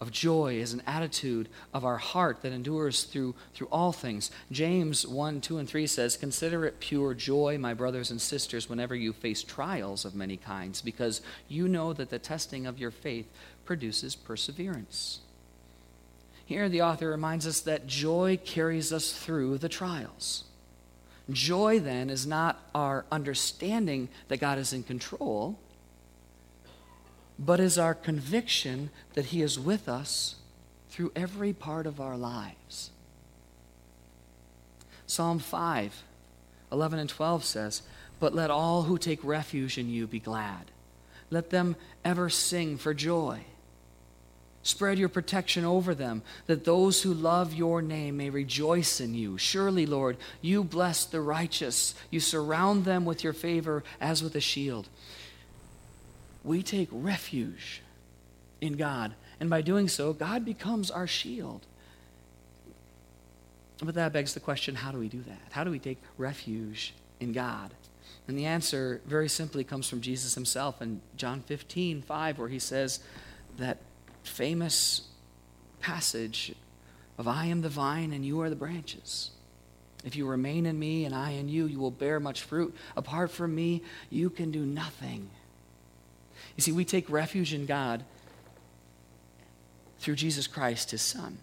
of 0.00 0.10
joy 0.10 0.54
is 0.54 0.72
an 0.72 0.82
attitude 0.86 1.48
of 1.74 1.84
our 1.84 1.98
heart 1.98 2.40
that 2.42 2.52
endures 2.52 3.04
through, 3.04 3.34
through 3.54 3.68
all 3.70 3.92
things. 3.92 4.30
James 4.50 5.06
1, 5.06 5.40
2, 5.42 5.58
and 5.58 5.68
3 5.68 5.86
says, 5.86 6.16
Consider 6.16 6.64
it 6.64 6.80
pure 6.80 7.12
joy, 7.12 7.58
my 7.58 7.74
brothers 7.74 8.10
and 8.10 8.20
sisters, 8.20 8.68
whenever 8.68 8.94
you 8.94 9.12
face 9.12 9.42
trials 9.42 10.04
of 10.04 10.14
many 10.14 10.38
kinds, 10.38 10.80
because 10.80 11.20
you 11.48 11.68
know 11.68 11.92
that 11.92 12.08
the 12.08 12.18
testing 12.18 12.66
of 12.66 12.78
your 12.78 12.90
faith 12.90 13.30
produces 13.66 14.16
perseverance. 14.16 15.20
Here, 16.46 16.68
the 16.68 16.82
author 16.82 17.10
reminds 17.10 17.46
us 17.46 17.60
that 17.60 17.86
joy 17.86 18.40
carries 18.42 18.92
us 18.92 19.12
through 19.12 19.58
the 19.58 19.68
trials. 19.68 20.44
Joy, 21.32 21.80
then, 21.80 22.10
is 22.10 22.26
not 22.26 22.60
our 22.74 23.04
understanding 23.10 24.08
that 24.28 24.38
God 24.38 24.58
is 24.58 24.72
in 24.72 24.82
control, 24.82 25.58
but 27.38 27.60
is 27.60 27.78
our 27.78 27.94
conviction 27.94 28.90
that 29.14 29.26
He 29.26 29.42
is 29.42 29.58
with 29.58 29.88
us 29.88 30.36
through 30.90 31.12
every 31.14 31.52
part 31.52 31.86
of 31.86 32.00
our 32.00 32.16
lives. 32.16 32.90
Psalm 35.06 35.38
5, 35.38 36.02
11 36.70 36.98
and 36.98 37.08
12 37.08 37.44
says, 37.44 37.82
But 38.18 38.34
let 38.34 38.50
all 38.50 38.82
who 38.82 38.98
take 38.98 39.24
refuge 39.24 39.78
in 39.78 39.88
you 39.88 40.06
be 40.06 40.20
glad. 40.20 40.70
Let 41.30 41.50
them 41.50 41.76
ever 42.04 42.28
sing 42.28 42.76
for 42.76 42.94
joy. 42.94 43.40
Spread 44.62 44.98
your 44.98 45.08
protection 45.08 45.64
over 45.64 45.94
them, 45.94 46.22
that 46.46 46.64
those 46.64 47.02
who 47.02 47.14
love 47.14 47.54
your 47.54 47.80
name 47.80 48.18
may 48.18 48.28
rejoice 48.28 49.00
in 49.00 49.14
you. 49.14 49.38
Surely, 49.38 49.86
Lord, 49.86 50.18
you 50.42 50.62
bless 50.62 51.04
the 51.06 51.20
righteous. 51.20 51.94
You 52.10 52.20
surround 52.20 52.84
them 52.84 53.06
with 53.06 53.24
your 53.24 53.32
favor 53.32 53.82
as 54.00 54.22
with 54.22 54.34
a 54.34 54.40
shield. 54.40 54.88
We 56.44 56.62
take 56.62 56.88
refuge 56.92 57.80
in 58.60 58.76
God, 58.76 59.14
and 59.38 59.48
by 59.48 59.62
doing 59.62 59.88
so, 59.88 60.12
God 60.12 60.44
becomes 60.44 60.90
our 60.90 61.06
shield. 61.06 61.66
But 63.82 63.94
that 63.94 64.12
begs 64.12 64.34
the 64.34 64.40
question 64.40 64.74
how 64.74 64.92
do 64.92 64.98
we 64.98 65.08
do 65.08 65.22
that? 65.22 65.40
How 65.52 65.64
do 65.64 65.70
we 65.70 65.78
take 65.78 65.98
refuge 66.18 66.92
in 67.18 67.32
God? 67.32 67.72
And 68.28 68.38
the 68.38 68.44
answer 68.44 69.00
very 69.06 69.28
simply 69.28 69.64
comes 69.64 69.88
from 69.88 70.02
Jesus 70.02 70.34
himself 70.34 70.82
in 70.82 71.00
John 71.16 71.40
15, 71.40 72.02
5, 72.02 72.38
where 72.38 72.48
he 72.48 72.58
says 72.58 73.00
that 73.56 73.78
famous 74.22 75.02
passage 75.80 76.54
of 77.18 77.28
I 77.28 77.46
am 77.46 77.62
the 77.62 77.68
vine 77.68 78.12
and 78.12 78.24
you 78.24 78.40
are 78.40 78.50
the 78.50 78.56
branches. 78.56 79.30
If 80.04 80.16
you 80.16 80.26
remain 80.26 80.66
in 80.66 80.78
me 80.78 81.04
and 81.04 81.14
I 81.14 81.32
in 81.32 81.48
you, 81.48 81.66
you 81.66 81.78
will 81.78 81.90
bear 81.90 82.20
much 82.20 82.42
fruit. 82.42 82.74
Apart 82.96 83.30
from 83.30 83.54
me, 83.54 83.82
you 84.08 84.30
can 84.30 84.50
do 84.50 84.64
nothing. 84.64 85.28
You 86.56 86.62
see, 86.62 86.72
we 86.72 86.84
take 86.84 87.10
refuge 87.10 87.52
in 87.52 87.66
God 87.66 88.04
through 89.98 90.16
Jesus 90.16 90.46
Christ, 90.46 90.92
his 90.92 91.02
Son. 91.02 91.38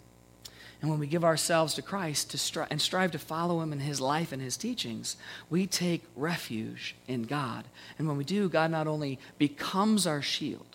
And 0.80 0.90
when 0.90 1.00
we 1.00 1.06
give 1.06 1.24
ourselves 1.24 1.74
to 1.74 1.82
Christ 1.82 2.30
to 2.30 2.36
stri- 2.36 2.66
and 2.70 2.80
strive 2.80 3.10
to 3.12 3.18
follow 3.18 3.60
him 3.60 3.72
in 3.72 3.80
his 3.80 4.00
life 4.00 4.30
and 4.30 4.40
his 4.40 4.56
teachings, 4.56 5.16
we 5.50 5.66
take 5.66 6.04
refuge 6.14 6.94
in 7.08 7.22
God. 7.24 7.64
And 7.98 8.06
when 8.06 8.16
we 8.16 8.24
do, 8.24 8.48
God 8.48 8.70
not 8.70 8.86
only 8.86 9.18
becomes 9.38 10.06
our 10.06 10.22
shield, 10.22 10.67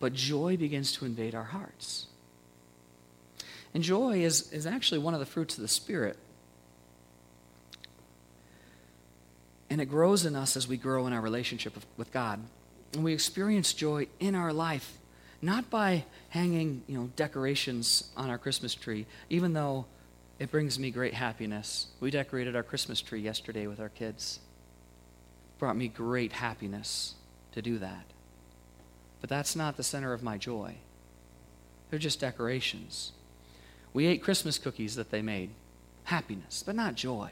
but 0.00 0.12
joy 0.12 0.56
begins 0.56 0.92
to 0.92 1.04
invade 1.04 1.34
our 1.34 1.44
hearts. 1.44 2.06
And 3.74 3.82
joy 3.82 4.22
is, 4.22 4.52
is 4.52 4.66
actually 4.66 4.98
one 4.98 5.14
of 5.14 5.20
the 5.20 5.26
fruits 5.26 5.56
of 5.56 5.62
the 5.62 5.68
Spirit. 5.68 6.16
And 9.70 9.80
it 9.80 9.86
grows 9.86 10.24
in 10.24 10.34
us 10.34 10.56
as 10.56 10.66
we 10.66 10.76
grow 10.76 11.06
in 11.06 11.12
our 11.12 11.20
relationship 11.20 11.76
with, 11.96 12.12
God. 12.12 12.40
And 12.94 13.04
we 13.04 13.12
experience 13.12 13.74
joy 13.74 14.08
in 14.18 14.34
our 14.34 14.52
life, 14.52 14.98
not 15.42 15.68
by 15.68 16.04
hanging 16.30 16.82
you 16.86 16.96
know, 16.98 17.10
decorations 17.16 18.10
on 18.16 18.30
our 18.30 18.38
Christmas 18.38 18.74
tree, 18.74 19.04
even 19.28 19.52
though 19.52 19.84
it 20.38 20.50
brings 20.50 20.78
me 20.78 20.90
great 20.90 21.12
happiness. 21.12 21.88
We 22.00 22.10
decorated 22.10 22.56
our 22.56 22.62
Christmas 22.62 23.02
tree 23.02 23.20
yesterday 23.20 23.66
with 23.66 23.78
our 23.78 23.90
kids. 23.90 24.40
It 25.54 25.58
brought 25.58 25.76
me 25.76 25.88
great 25.88 26.32
happiness 26.32 27.14
to 27.52 27.60
do 27.60 27.78
that. 27.78 28.04
But 29.20 29.30
that's 29.30 29.56
not 29.56 29.76
the 29.76 29.82
center 29.82 30.12
of 30.12 30.22
my 30.22 30.38
joy. 30.38 30.76
They're 31.90 31.98
just 31.98 32.20
decorations. 32.20 33.12
We 33.92 34.06
ate 34.06 34.22
Christmas 34.22 34.58
cookies 34.58 34.96
that 34.96 35.10
they 35.10 35.22
made. 35.22 35.50
Happiness, 36.04 36.62
but 36.64 36.74
not 36.74 36.94
joy. 36.94 37.30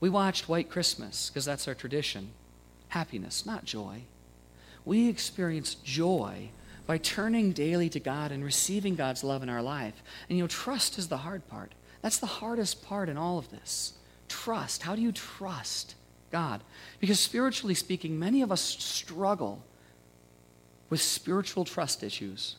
We 0.00 0.08
watched 0.08 0.48
White 0.48 0.70
Christmas 0.70 1.28
because 1.28 1.44
that's 1.44 1.68
our 1.68 1.74
tradition. 1.74 2.30
Happiness, 2.88 3.44
not 3.44 3.64
joy. 3.64 4.02
We 4.84 5.08
experience 5.08 5.74
joy 5.74 6.50
by 6.86 6.98
turning 6.98 7.52
daily 7.52 7.88
to 7.90 8.00
God 8.00 8.32
and 8.32 8.42
receiving 8.42 8.96
God's 8.96 9.22
love 9.22 9.42
in 9.42 9.48
our 9.48 9.62
life. 9.62 10.02
And 10.28 10.38
you 10.38 10.44
know, 10.44 10.48
trust 10.48 10.98
is 10.98 11.08
the 11.08 11.18
hard 11.18 11.46
part. 11.48 11.72
That's 12.02 12.18
the 12.18 12.26
hardest 12.26 12.82
part 12.82 13.08
in 13.08 13.16
all 13.16 13.38
of 13.38 13.50
this. 13.50 13.92
Trust. 14.28 14.82
How 14.82 14.96
do 14.96 15.02
you 15.02 15.12
trust 15.12 15.94
God? 16.32 16.62
Because 16.98 17.20
spiritually 17.20 17.74
speaking, 17.74 18.18
many 18.18 18.42
of 18.42 18.50
us 18.50 18.60
struggle 18.60 19.62
with 20.90 21.00
spiritual 21.00 21.64
trust 21.64 22.02
issues. 22.02 22.56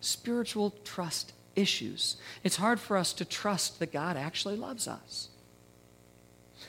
Spiritual 0.00 0.74
trust 0.82 1.32
issues. 1.54 2.16
It's 2.42 2.56
hard 2.56 2.80
for 2.80 2.96
us 2.96 3.12
to 3.12 3.24
trust 3.24 3.78
that 3.78 3.92
God 3.92 4.16
actually 4.16 4.56
loves 4.56 4.88
us. 4.88 5.28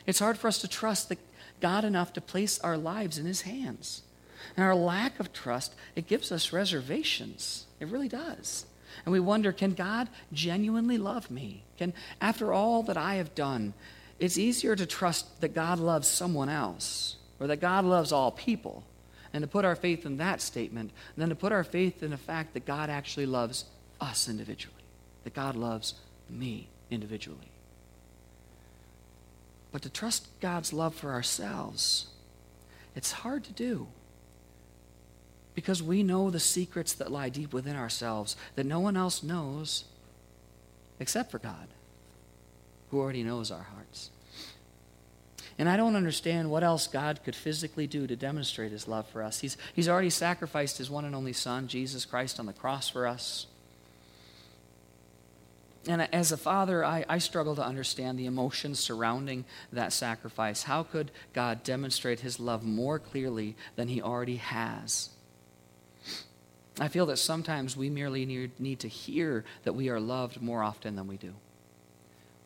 It's 0.05 0.19
hard 0.19 0.37
for 0.37 0.47
us 0.47 0.59
to 0.59 0.67
trust 0.67 1.09
that 1.09 1.19
God 1.61 1.85
enough 1.85 2.13
to 2.13 2.21
place 2.21 2.59
our 2.59 2.77
lives 2.77 3.17
in 3.17 3.25
His 3.25 3.41
hands. 3.41 4.03
And 4.57 4.65
our 4.65 4.75
lack 4.75 5.19
of 5.19 5.31
trust, 5.31 5.75
it 5.95 6.07
gives 6.07 6.31
us 6.31 6.51
reservations. 6.51 7.65
It 7.79 7.87
really 7.87 8.07
does. 8.07 8.65
And 9.05 9.13
we 9.13 9.19
wonder, 9.19 9.51
can 9.51 9.73
God 9.73 10.09
genuinely 10.33 10.97
love 10.97 11.31
me? 11.31 11.63
Can, 11.77 11.93
after 12.19 12.51
all 12.51 12.83
that 12.83 12.97
I 12.97 13.15
have 13.15 13.33
done, 13.33 13.73
it's 14.19 14.37
easier 14.37 14.75
to 14.75 14.85
trust 14.85 15.41
that 15.41 15.55
God 15.55 15.79
loves 15.79 16.07
someone 16.07 16.49
else 16.49 17.15
or 17.39 17.47
that 17.47 17.61
God 17.61 17.85
loves 17.85 18.11
all 18.11 18.31
people 18.31 18.83
and 19.33 19.41
to 19.41 19.47
put 19.47 19.65
our 19.65 19.75
faith 19.75 20.05
in 20.05 20.17
that 20.17 20.41
statement 20.41 20.91
than 21.15 21.29
to 21.29 21.35
put 21.35 21.51
our 21.51 21.63
faith 21.63 22.03
in 22.03 22.11
the 22.11 22.17
fact 22.17 22.53
that 22.53 22.65
God 22.65 22.89
actually 22.89 23.25
loves 23.25 23.65
us 23.99 24.27
individually, 24.27 24.83
that 25.23 25.33
God 25.33 25.55
loves 25.55 25.93
me 26.29 26.67
individually. 26.89 27.51
But 29.71 29.81
to 29.83 29.89
trust 29.89 30.27
God's 30.41 30.73
love 30.73 30.93
for 30.93 31.11
ourselves, 31.11 32.07
it's 32.95 33.11
hard 33.11 33.43
to 33.45 33.53
do. 33.53 33.87
Because 35.55 35.83
we 35.83 36.03
know 36.03 36.29
the 36.29 36.39
secrets 36.39 36.93
that 36.93 37.11
lie 37.11 37.29
deep 37.29 37.53
within 37.53 37.75
ourselves 37.75 38.35
that 38.55 38.65
no 38.65 38.79
one 38.79 38.97
else 38.97 39.23
knows 39.23 39.85
except 40.99 41.31
for 41.31 41.39
God, 41.39 41.67
who 42.89 42.99
already 42.99 43.23
knows 43.23 43.51
our 43.51 43.63
hearts. 43.63 44.11
And 45.57 45.69
I 45.69 45.77
don't 45.77 45.95
understand 45.95 46.49
what 46.49 46.63
else 46.63 46.87
God 46.87 47.23
could 47.23 47.35
physically 47.35 47.87
do 47.87 48.07
to 48.07 48.15
demonstrate 48.15 48.71
his 48.71 48.87
love 48.87 49.07
for 49.07 49.21
us. 49.21 49.39
He's, 49.39 49.57
he's 49.73 49.89
already 49.89 50.09
sacrificed 50.09 50.77
his 50.77 50.89
one 50.89 51.05
and 51.05 51.15
only 51.15 51.33
Son, 51.33 51.67
Jesus 51.67 52.05
Christ, 52.05 52.39
on 52.39 52.45
the 52.45 52.53
cross 52.53 52.89
for 52.89 53.05
us. 53.05 53.47
And 55.87 56.07
as 56.13 56.31
a 56.31 56.37
father, 56.37 56.85
I, 56.85 57.05
I 57.09 57.17
struggle 57.17 57.55
to 57.55 57.65
understand 57.65 58.17
the 58.17 58.27
emotions 58.27 58.79
surrounding 58.79 59.45
that 59.73 59.93
sacrifice. 59.93 60.63
How 60.63 60.83
could 60.83 61.11
God 61.33 61.63
demonstrate 61.63 62.19
his 62.19 62.39
love 62.39 62.63
more 62.63 62.99
clearly 62.99 63.55
than 63.75 63.87
he 63.87 64.01
already 64.01 64.35
has? 64.35 65.09
I 66.79 66.87
feel 66.87 67.07
that 67.07 67.17
sometimes 67.17 67.75
we 67.75 67.89
merely 67.89 68.25
need, 68.25 68.59
need 68.59 68.79
to 68.79 68.87
hear 68.87 69.43
that 69.63 69.73
we 69.73 69.89
are 69.89 69.99
loved 69.99 70.41
more 70.41 70.63
often 70.63 70.95
than 70.95 71.07
we 71.07 71.17
do. 71.17 71.33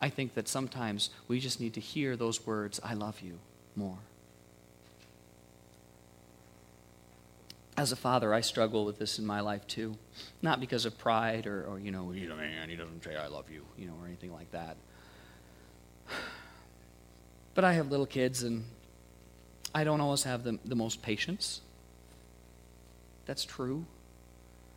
I 0.00 0.08
think 0.08 0.34
that 0.34 0.48
sometimes 0.48 1.10
we 1.26 1.40
just 1.40 1.60
need 1.60 1.74
to 1.74 1.80
hear 1.80 2.16
those 2.16 2.46
words, 2.46 2.80
I 2.84 2.94
love 2.94 3.20
you, 3.20 3.38
more. 3.74 3.98
As 7.78 7.92
a 7.92 7.96
father, 7.96 8.32
I 8.32 8.40
struggle 8.40 8.84
with 8.84 8.98
this 8.98 9.18
in 9.18 9.26
my 9.26 9.40
life 9.40 9.66
too. 9.66 9.96
Not 10.40 10.60
because 10.60 10.86
of 10.86 10.96
pride 10.98 11.46
or, 11.46 11.64
or 11.64 11.78
you 11.78 11.90
know, 11.90 12.10
he's 12.10 12.30
a 12.30 12.34
man, 12.34 12.68
he 12.68 12.76
doesn't 12.76 13.04
say 13.04 13.16
I 13.16 13.26
love 13.26 13.50
you, 13.50 13.62
you 13.76 13.86
know, 13.86 13.94
or 14.00 14.06
anything 14.06 14.32
like 14.32 14.50
that. 14.52 14.76
But 17.54 17.64
I 17.64 17.72
have 17.72 17.90
little 17.90 18.06
kids 18.06 18.42
and 18.42 18.64
I 19.74 19.84
don't 19.84 20.00
always 20.00 20.24
have 20.24 20.44
the, 20.44 20.58
the 20.64 20.76
most 20.76 21.02
patience. 21.02 21.62
That's 23.24 23.44
true. 23.44 23.86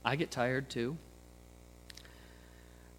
I 0.03 0.15
get 0.15 0.32
tired 0.32 0.69
too. 0.69 0.97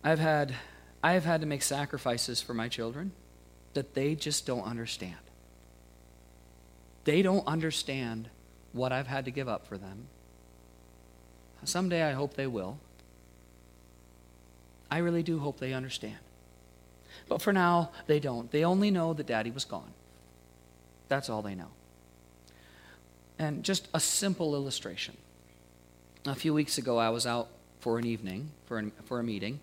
I've 0.05 0.19
had 0.19 0.55
I 1.03 1.13
have 1.13 1.25
had 1.25 1.41
to 1.41 1.47
make 1.47 1.63
sacrifices 1.63 2.43
for 2.43 2.55
my 2.55 2.69
children 2.69 3.13
that 3.75 3.95
they 3.95 4.15
just 4.15 4.47
don't 4.47 4.65
understand. 4.65 5.17
They 7.05 7.23
don't 7.23 7.47
understand 7.47 8.29
what 8.73 8.93
I've 8.93 9.07
had 9.07 9.25
to 9.25 9.31
give 9.31 9.49
up 9.49 9.67
for 9.67 9.79
them. 9.79 10.07
Someday 11.65 12.03
I 12.03 12.13
hope 12.13 12.35
they 12.35 12.47
will. 12.47 12.79
I 14.91 14.99
really 14.99 15.23
do 15.23 15.39
hope 15.39 15.59
they 15.59 15.73
understand. 15.73 16.19
But 17.29 17.43
for 17.43 17.53
now, 17.53 17.91
they 18.07 18.21
don't. 18.21 18.51
They 18.51 18.65
only 18.65 18.91
know 18.91 19.13
that 19.15 19.27
daddy 19.27 19.51
was 19.51 19.65
gone. 19.65 19.93
That's 21.09 21.29
all 21.29 21.43
they 21.43 21.55
know. 21.55 21.69
And 23.39 23.63
just 23.63 23.89
a 23.95 24.01
simple 24.01 24.55
illustration. 24.55 25.17
A 26.27 26.35
few 26.35 26.53
weeks 26.53 26.77
ago, 26.77 26.99
I 26.99 27.11
was 27.11 27.27
out 27.27 27.49
for 27.81 27.99
an 27.99 28.07
evening, 28.07 28.51
for, 28.67 28.79
an, 28.79 28.93
for 29.05 29.19
a 29.19 29.25
meeting, 29.25 29.61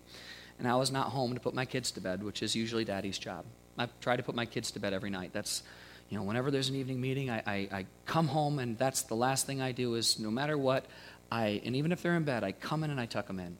and 0.58 0.66
I 0.66 0.76
was 0.76 0.90
not 0.90 1.08
home 1.08 1.34
to 1.34 1.40
put 1.40 1.54
my 1.54 1.64
kids 1.64 1.90
to 1.92 2.00
bed, 2.00 2.22
which 2.22 2.42
is 2.42 2.54
usually 2.56 2.84
daddy's 2.84 3.18
job. 3.18 3.44
I 3.78 3.88
try 4.00 4.16
to 4.16 4.22
put 4.22 4.34
my 4.34 4.46
kids 4.46 4.72
to 4.72 4.80
bed 4.80 4.92
every 4.92 5.10
night. 5.10 5.30
That's, 5.32 5.62
you 6.10 6.18
know, 6.18 6.24
whenever 6.24 6.50
there's 6.50 6.68
an 6.68 6.74
evening 6.74 7.00
meeting, 7.00 7.30
I, 7.30 7.42
I, 7.46 7.68
I 7.72 7.86
come 8.06 8.26
home, 8.26 8.58
and 8.58 8.76
that's 8.76 9.02
the 9.02 9.14
last 9.14 9.46
thing 9.46 9.62
I 9.62 9.72
do 9.72 9.94
is 9.94 10.18
no 10.18 10.30
matter 10.30 10.58
what, 10.58 10.84
I, 11.30 11.60
and 11.64 11.76
even 11.76 11.92
if 11.92 12.02
they're 12.02 12.16
in 12.16 12.24
bed, 12.24 12.42
I 12.42 12.52
come 12.52 12.82
in 12.82 12.90
and 12.90 13.00
I 13.00 13.06
tuck 13.06 13.28
them 13.28 13.38
in. 13.38 13.56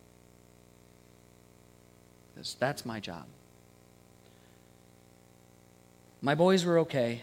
Because 2.35 2.57
that's 2.59 2.85
my 2.85 2.99
job. 2.99 3.27
My 6.21 6.35
boys 6.35 6.65
were 6.65 6.81
okay. 6.81 7.23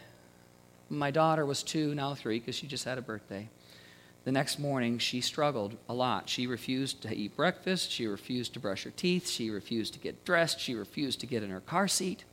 My 0.89 1.11
daughter 1.11 1.45
was 1.45 1.63
two, 1.63 1.93
now 1.95 2.13
three, 2.15 2.39
because 2.39 2.55
she 2.55 2.67
just 2.67 2.85
had 2.85 2.97
a 2.97 3.01
birthday. 3.01 3.49
The 4.25 4.31
next 4.31 4.57
morning, 4.57 4.97
she 4.97 5.21
struggled 5.21 5.75
a 5.87 5.93
lot. 5.93 6.29
She 6.29 6.47
refused 6.47 7.03
to 7.03 7.15
eat 7.15 7.35
breakfast. 7.35 7.91
She 7.91 8.07
refused 8.07 8.53
to 8.55 8.59
brush 8.59 8.83
her 8.83 8.89
teeth. 8.89 9.29
She 9.29 9.51
refused 9.51 9.93
to 9.93 9.99
get 9.99 10.25
dressed. 10.25 10.59
She 10.59 10.73
refused 10.73 11.19
to 11.19 11.27
get 11.27 11.43
in 11.43 11.51
her 11.51 11.59
car 11.59 11.87
seat, 11.87 12.23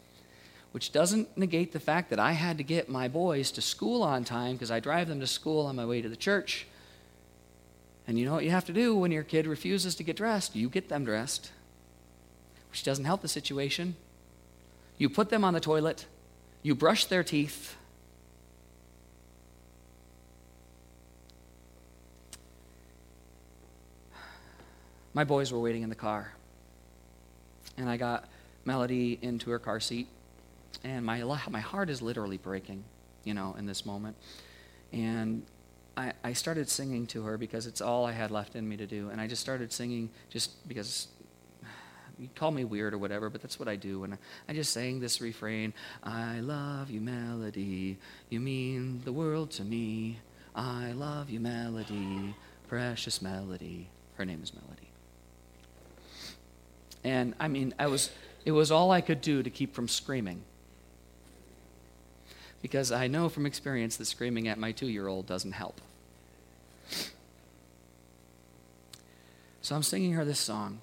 which 0.73 0.91
doesn't 0.91 1.37
negate 1.37 1.73
the 1.73 1.81
fact 1.81 2.09
that 2.09 2.19
I 2.19 2.33
had 2.33 2.57
to 2.57 2.65
get 2.65 2.89
my 2.89 3.09
boys 3.09 3.51
to 3.53 3.61
school 3.61 4.03
on 4.03 4.25
time 4.25 4.55
because 4.55 4.71
I 4.71 4.81
drive 4.81 5.09
them 5.09 5.21
to 5.21 5.27
school 5.27 5.67
on 5.67 5.77
my 5.77 5.85
way 5.85 6.01
to 6.01 6.09
the 6.09 6.17
church. 6.17 6.67
And 8.07 8.19
you 8.19 8.25
know 8.25 8.33
what 8.33 8.45
you 8.45 8.51
have 8.51 8.65
to 8.67 8.73
do 8.73 8.97
when 8.97 9.13
your 9.13 9.23
kid 9.23 9.47
refuses 9.47 9.95
to 9.97 10.03
get 10.03 10.17
dressed? 10.17 10.57
You 10.57 10.71
get 10.71 10.89
them 10.89 11.05
dressed, 11.05 11.53
which 12.71 12.85
doesn't 12.85 13.05
help 13.05 13.21
the 13.21 13.29
situation. 13.29 13.97
You 14.97 15.11
put 15.11 15.29
them 15.29 15.45
on 15.45 15.53
the 15.53 15.61
toilet, 15.61 16.07
you 16.63 16.75
brush 16.75 17.05
their 17.05 17.23
teeth, 17.23 17.77
my 25.15 25.25
boys 25.25 25.53
were 25.53 25.61
waiting 25.61 25.83
in 25.83 25.89
the 25.89 25.95
car. 25.95 26.33
And 27.77 27.89
I 27.89 27.97
got 27.97 28.29
Melody 28.65 29.19
into 29.23 29.51
her 29.51 29.59
car 29.59 29.81
seat. 29.81 30.09
And 30.85 31.05
my, 31.05 31.23
my 31.51 31.61
heart 31.61 31.91
is 31.91 32.03
literally 32.03 32.39
breaking, 32.39 32.85
you 33.25 33.35
know, 33.35 33.55
in 33.59 33.67
this 33.67 33.85
moment. 33.85 34.17
And 34.93 35.43
I, 35.97 36.13
I 36.25 36.33
started 36.33 36.69
singing 36.69 37.07
to 37.09 37.23
her 37.25 37.37
because 37.37 37.67
it's 37.67 37.81
all 37.81 38.07
I 38.07 38.13
had 38.13 38.31
left 38.31 38.57
in 38.57 38.69
me 38.69 38.77
to 38.79 38.87
do. 38.87 39.11
And 39.11 39.21
I 39.21 39.27
just 39.27 39.43
started 39.43 39.73
singing 39.73 40.11
just 40.31 40.67
because 40.67 41.09
you 42.19 42.29
call 42.35 42.51
me 42.51 42.65
weird 42.65 42.95
or 42.95 42.99
whatever, 42.99 43.29
but 43.29 43.43
that's 43.43 43.59
what 43.59 43.69
I 43.69 43.77
do. 43.77 44.05
And 44.05 44.17
I 44.49 44.53
just 44.53 44.73
sang 44.73 45.01
this 45.01 45.21
refrain 45.21 45.75
I 46.03 46.41
love 46.41 46.91
you, 46.91 47.01
Melody. 47.01 47.99
You 48.31 48.41
mean 48.41 49.03
the 49.05 49.13
world 49.13 49.51
to 49.53 49.65
me. 49.65 50.21
I 50.55 50.93
love 50.93 51.31
you, 51.31 51.41
Melody. 51.41 52.35
Precious 52.69 53.21
Melody. 53.21 53.89
Her 54.15 54.25
name 54.25 54.43
is 54.43 54.53
Melody. 54.55 54.92
And 57.05 57.35
I 57.41 57.49
mean, 57.49 57.75
I 57.79 57.87
was, 57.87 58.11
it 58.45 58.53
was 58.53 58.71
all 58.71 58.91
I 58.91 59.01
could 59.01 59.21
do 59.21 59.43
to 59.43 59.51
keep 59.51 59.75
from 59.75 59.89
screaming. 59.89 60.43
Because 62.61 62.93
I 62.93 63.09
know 63.09 63.29
from 63.29 63.45
experience 63.45 63.97
that 63.97 64.05
screaming 64.05 64.47
at 64.47 64.59
my 64.59 64.73
two 64.73 64.87
year 64.87 65.09
old 65.09 65.27
doesn't 65.27 65.53
help. 65.53 65.81
So 69.63 69.77
I'm 69.77 69.83
singing 69.83 70.13
her 70.13 70.25
this 70.25 70.41
song. 70.41 70.81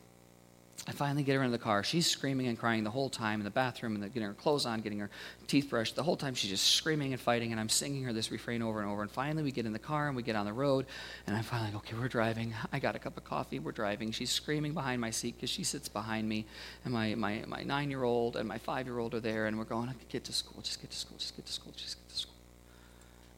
I 0.90 0.92
finally 0.92 1.22
get 1.22 1.36
her 1.36 1.44
in 1.44 1.52
the 1.52 1.60
car. 1.60 1.84
She's 1.84 2.08
screaming 2.08 2.48
and 2.48 2.58
crying 2.58 2.84
the 2.84 2.90
whole 2.90 3.12
time 3.12 3.40
in 3.40 3.44
the 3.44 3.52
bathroom 3.52 3.94
and 3.94 4.04
getting 4.12 4.28
her 4.28 4.34
clothes 4.34 4.66
on, 4.66 4.82
getting 4.82 4.98
her 4.98 5.12
teeth 5.46 5.70
brushed. 5.70 5.96
The 5.96 6.02
whole 6.02 6.18
time 6.18 6.34
she's 6.34 6.50
just 6.50 6.66
screaming 6.66 7.14
and 7.14 7.22
fighting, 7.22 7.52
and 7.52 7.62
I'm 7.62 7.70
singing 7.70 8.04
her 8.06 8.12
this 8.12 8.32
refrain 8.32 8.64
over 8.64 8.82
and 8.82 8.90
over. 8.90 9.04
And 9.04 9.12
finally, 9.12 9.44
we 9.44 9.52
get 9.52 9.68
in 9.68 9.72
the 9.72 9.78
car 9.78 10.08
and 10.08 10.16
we 10.16 10.24
get 10.24 10.36
on 10.36 10.48
the 10.48 10.54
road, 10.54 10.88
and 11.28 11.38
I'm 11.38 11.44
finally 11.44 11.70
like, 11.70 11.84
okay, 11.84 11.96
we're 11.96 12.08
driving. 12.08 12.56
I 12.74 12.80
got 12.80 12.96
a 12.96 13.00
cup 13.00 13.18
of 13.18 13.24
coffee. 13.24 13.60
We're 13.60 13.72
driving. 13.72 14.12
She's 14.12 14.32
screaming 14.32 14.74
behind 14.74 15.00
my 15.00 15.12
seat 15.12 15.36
because 15.36 15.52
she 15.52 15.64
sits 15.64 15.88
behind 15.88 16.28
me, 16.28 16.48
and 16.84 16.92
my, 16.92 17.14
my, 17.14 17.44
my 17.46 17.62
nine 17.62 17.92
year 17.92 18.02
old 18.02 18.36
and 18.36 18.48
my 18.48 18.58
five 18.58 18.88
year 18.88 18.98
old 18.98 19.14
are 19.14 19.20
there, 19.20 19.46
and 19.46 19.60
we're 19.60 19.66
going, 19.66 19.94
get 20.10 20.24
to 20.24 20.34
school, 20.34 20.60
just 20.64 20.82
get 20.82 20.90
to 20.90 20.98
school, 20.98 21.18
just 21.20 21.36
get 21.36 21.46
to 21.46 21.54
school, 21.54 21.72
just 21.78 22.00
get 22.00 22.10
to 22.10 22.18
school. 22.18 22.34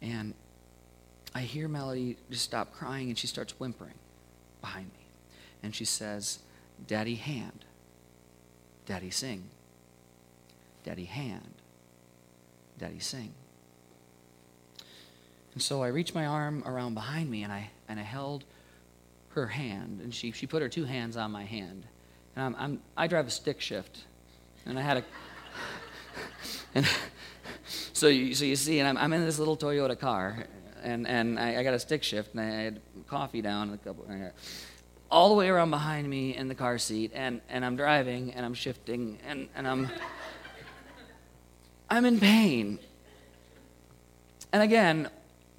And 0.01 0.35
I 1.35 1.41
hear 1.41 1.67
Melody 1.67 2.15
just 2.29 2.45
stop 2.45 2.71
crying, 2.71 3.09
and 3.09 3.17
she 3.17 3.27
starts 3.27 3.59
whimpering 3.59 3.95
behind 4.61 4.85
me. 4.85 5.05
And 5.63 5.75
she 5.75 5.83
says, 5.83 6.39
Daddy 6.87 7.15
hand. 7.15 7.65
Daddy 8.85 9.09
sing. 9.09 9.43
Daddy 10.83 11.05
hand. 11.05 11.53
Daddy 12.77 12.99
sing. 12.99 13.33
And 15.53 15.61
so 15.61 15.83
I 15.83 15.87
reached 15.87 16.15
my 16.15 16.25
arm 16.25 16.63
around 16.65 16.93
behind 16.93 17.29
me 17.29 17.43
and 17.43 17.51
I, 17.51 17.69
and 17.87 17.99
I 17.99 18.03
held 18.03 18.43
her 19.29 19.47
hand. 19.47 19.99
And 20.01 20.13
she, 20.13 20.31
she 20.31 20.47
put 20.47 20.61
her 20.61 20.69
two 20.69 20.85
hands 20.85 21.17
on 21.17 21.31
my 21.31 21.43
hand. 21.43 21.85
And 22.35 22.45
I'm, 22.45 22.55
I'm, 22.57 22.81
I 22.95 23.07
drive 23.07 23.27
a 23.27 23.31
stick 23.31 23.61
shift. 23.61 24.05
And 24.65 24.79
I 24.79 24.81
had 24.81 24.97
a. 24.97 25.03
and 26.75 26.87
so, 27.93 28.07
you, 28.07 28.33
so 28.33 28.45
you 28.45 28.55
see, 28.55 28.79
and 28.79 28.87
I'm, 28.87 28.97
I'm 28.97 29.13
in 29.13 29.25
this 29.25 29.39
little 29.39 29.57
Toyota 29.57 29.99
car. 29.99 30.45
And, 30.81 31.07
and 31.07 31.37
I, 31.39 31.59
I 31.59 31.63
got 31.63 31.73
a 31.73 31.79
stick 31.79 32.03
shift 32.03 32.33
and 32.33 32.41
I 32.41 32.45
had 32.45 32.81
coffee 33.07 33.41
down 33.41 33.69
and 33.69 33.79
a 33.79 33.83
couple. 33.83 34.05
And 34.05 34.25
I, 34.25 34.31
all 35.11 35.29
the 35.29 35.35
way 35.35 35.49
around 35.49 35.69
behind 35.69 36.09
me 36.09 36.35
in 36.35 36.47
the 36.47 36.55
car 36.55 36.77
seat, 36.77 37.11
and, 37.13 37.41
and 37.49 37.65
I'm 37.65 37.75
driving 37.75 38.33
and 38.33 38.45
I'm 38.45 38.53
shifting 38.53 39.19
and, 39.27 39.49
and 39.55 39.67
I'm 39.67 39.89
I'm 41.89 42.05
in 42.05 42.21
pain. 42.21 42.79
And 44.53 44.63
again, 44.63 45.09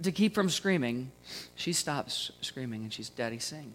to 0.03 0.11
keep 0.11 0.35
from 0.35 0.49
screaming, 0.49 1.13
she 1.55 1.75
stops 1.75 2.33
screaming 2.41 2.85
and 2.85 2.93
she's 2.93 3.11
Daddy 3.11 3.39
sing. 3.39 3.75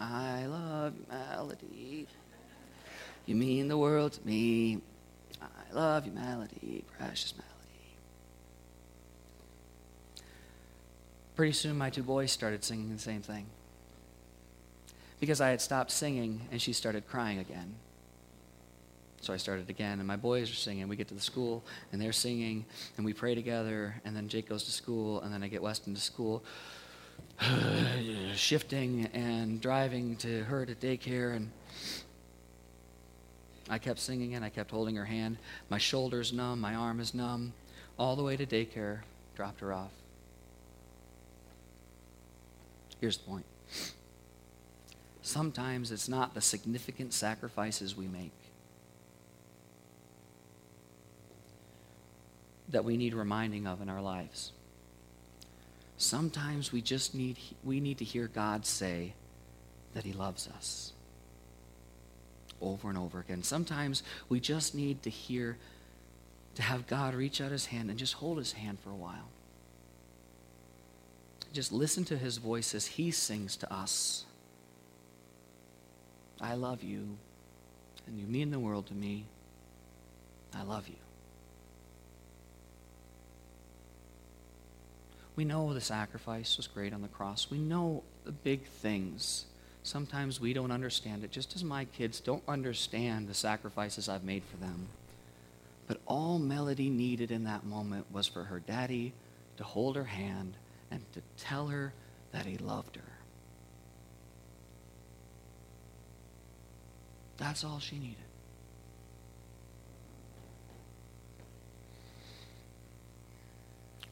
I 0.00 0.46
love 0.46 0.94
you, 0.96 1.04
Melody. 1.10 2.06
You 3.26 3.34
mean 3.34 3.68
the 3.68 3.76
world 3.76 4.12
to 4.14 4.26
me. 4.26 4.80
I 5.42 5.74
love 5.74 6.06
you, 6.06 6.12
Melody, 6.12 6.84
precious 6.96 7.34
Melody. 7.34 7.50
Pretty 11.36 11.52
soon, 11.52 11.76
my 11.76 11.90
two 11.90 12.02
boys 12.02 12.32
started 12.32 12.64
singing 12.64 12.90
the 12.90 12.98
same 12.98 13.20
thing 13.20 13.46
because 15.20 15.40
I 15.40 15.50
had 15.50 15.60
stopped 15.60 15.90
singing 15.90 16.48
and 16.50 16.60
she 16.60 16.72
started 16.72 17.06
crying 17.06 17.38
again. 17.38 17.74
So 19.20 19.34
I 19.34 19.36
started 19.36 19.68
again, 19.68 19.98
and 19.98 20.08
my 20.08 20.16
boys 20.16 20.50
are 20.50 20.54
singing. 20.54 20.88
We 20.88 20.96
get 20.96 21.08
to 21.08 21.14
the 21.14 21.20
school, 21.20 21.62
and 21.92 22.00
they're 22.00 22.10
singing, 22.10 22.64
and 22.96 23.04
we 23.04 23.12
pray 23.12 23.34
together. 23.34 24.00
And 24.06 24.16
then 24.16 24.28
Jake 24.28 24.48
goes 24.48 24.64
to 24.64 24.70
school, 24.70 25.20
and 25.20 25.32
then 25.32 25.42
I 25.42 25.48
get 25.48 25.60
Weston 25.60 25.94
to 25.94 26.00
school, 26.00 26.42
shifting 28.34 29.06
and 29.12 29.60
driving 29.60 30.16
to 30.16 30.44
her 30.44 30.64
to 30.64 30.74
daycare. 30.74 31.36
And 31.36 31.50
I 33.68 33.78
kept 33.78 34.00
singing 34.00 34.34
and 34.34 34.44
I 34.44 34.48
kept 34.48 34.70
holding 34.70 34.96
her 34.96 35.04
hand. 35.04 35.36
My 35.68 35.78
shoulder's 35.78 36.32
numb. 36.32 36.60
My 36.60 36.74
arm 36.74 36.98
is 36.98 37.14
numb. 37.14 37.52
All 37.98 38.16
the 38.16 38.22
way 38.22 38.36
to 38.36 38.46
daycare, 38.46 39.00
dropped 39.36 39.60
her 39.60 39.72
off. 39.72 39.92
Here's 43.00 43.18
the 43.18 43.24
point 43.24 43.44
sometimes 45.22 45.90
it's 45.90 46.08
not 46.08 46.34
the 46.34 46.40
significant 46.40 47.12
sacrifices 47.12 47.96
we 47.96 48.06
make 48.06 48.32
that 52.70 52.84
we 52.84 52.96
need 52.96 53.14
reminding 53.14 53.66
of 53.66 53.82
in 53.82 53.88
our 53.88 54.00
lives. 54.00 54.52
Sometimes 55.96 56.72
we 56.72 56.80
just 56.80 57.14
need 57.14 57.36
we 57.62 57.80
need 57.80 57.98
to 57.98 58.04
hear 58.04 58.26
God 58.28 58.64
say 58.64 59.12
that 59.94 60.04
he 60.04 60.12
loves 60.12 60.48
us 60.48 60.92
over 62.60 62.88
and 62.88 62.96
over 62.96 63.18
again. 63.20 63.42
Sometimes 63.42 64.02
we 64.28 64.40
just 64.40 64.74
need 64.74 65.02
to 65.02 65.10
hear 65.10 65.58
to 66.54 66.62
have 66.62 66.86
God 66.86 67.14
reach 67.14 67.40
out 67.40 67.50
his 67.50 67.66
hand 67.66 67.90
and 67.90 67.98
just 67.98 68.14
hold 68.14 68.38
his 68.38 68.52
hand 68.52 68.78
for 68.80 68.90
a 68.90 68.94
while. 68.94 69.28
Just 71.52 71.72
listen 71.72 72.04
to 72.04 72.16
his 72.16 72.38
voice 72.38 72.74
as 72.74 72.86
he 72.86 73.10
sings 73.10 73.56
to 73.56 73.72
us. 73.72 74.24
I 76.40 76.54
love 76.54 76.82
you, 76.82 77.16
and 78.06 78.18
you 78.18 78.26
mean 78.26 78.50
the 78.50 78.58
world 78.58 78.86
to 78.86 78.94
me. 78.94 79.24
I 80.54 80.62
love 80.62 80.88
you. 80.88 80.96
We 85.36 85.44
know 85.44 85.72
the 85.72 85.80
sacrifice 85.80 86.56
was 86.56 86.66
great 86.66 86.92
on 86.92 87.02
the 87.02 87.08
cross. 87.08 87.50
We 87.50 87.58
know 87.58 88.02
the 88.24 88.32
big 88.32 88.64
things. 88.64 89.46
Sometimes 89.82 90.40
we 90.40 90.52
don't 90.52 90.70
understand 90.70 91.24
it, 91.24 91.30
just 91.30 91.56
as 91.56 91.64
my 91.64 91.84
kids 91.86 92.20
don't 92.20 92.42
understand 92.46 93.28
the 93.28 93.34
sacrifices 93.34 94.08
I've 94.08 94.24
made 94.24 94.42
for 94.44 94.56
them. 94.58 94.88
But 95.86 96.00
all 96.06 96.38
Melody 96.38 96.90
needed 96.90 97.30
in 97.30 97.44
that 97.44 97.64
moment 97.64 98.06
was 98.12 98.26
for 98.26 98.44
her 98.44 98.60
daddy 98.60 99.12
to 99.56 99.64
hold 99.64 99.96
her 99.96 100.04
hand 100.04 100.54
and 100.90 101.00
to 101.12 101.22
tell 101.36 101.68
her 101.68 101.92
that 102.32 102.46
he 102.46 102.58
loved 102.58 102.96
her. 102.96 103.09
That's 107.40 107.64
all 107.64 107.80
she 107.80 107.98
needed. 107.98 108.16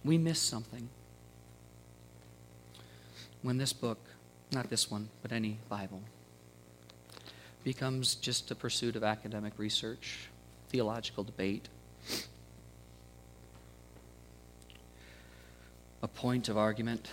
We 0.02 0.16
miss 0.16 0.40
something 0.40 0.88
when 3.42 3.58
this 3.58 3.74
book, 3.74 3.98
not 4.50 4.70
this 4.70 4.90
one, 4.90 5.10
but 5.20 5.30
any 5.30 5.58
Bible, 5.68 6.00
becomes 7.64 8.14
just 8.14 8.50
a 8.50 8.54
pursuit 8.54 8.96
of 8.96 9.04
academic 9.04 9.52
research, 9.58 10.30
theological 10.70 11.22
debate, 11.22 11.68
a 16.02 16.08
point 16.08 16.48
of 16.48 16.56
argument, 16.56 17.10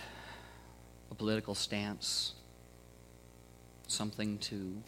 a 1.10 1.14
political 1.14 1.54
stance, 1.54 2.32
something 3.86 4.38
to 4.38 4.82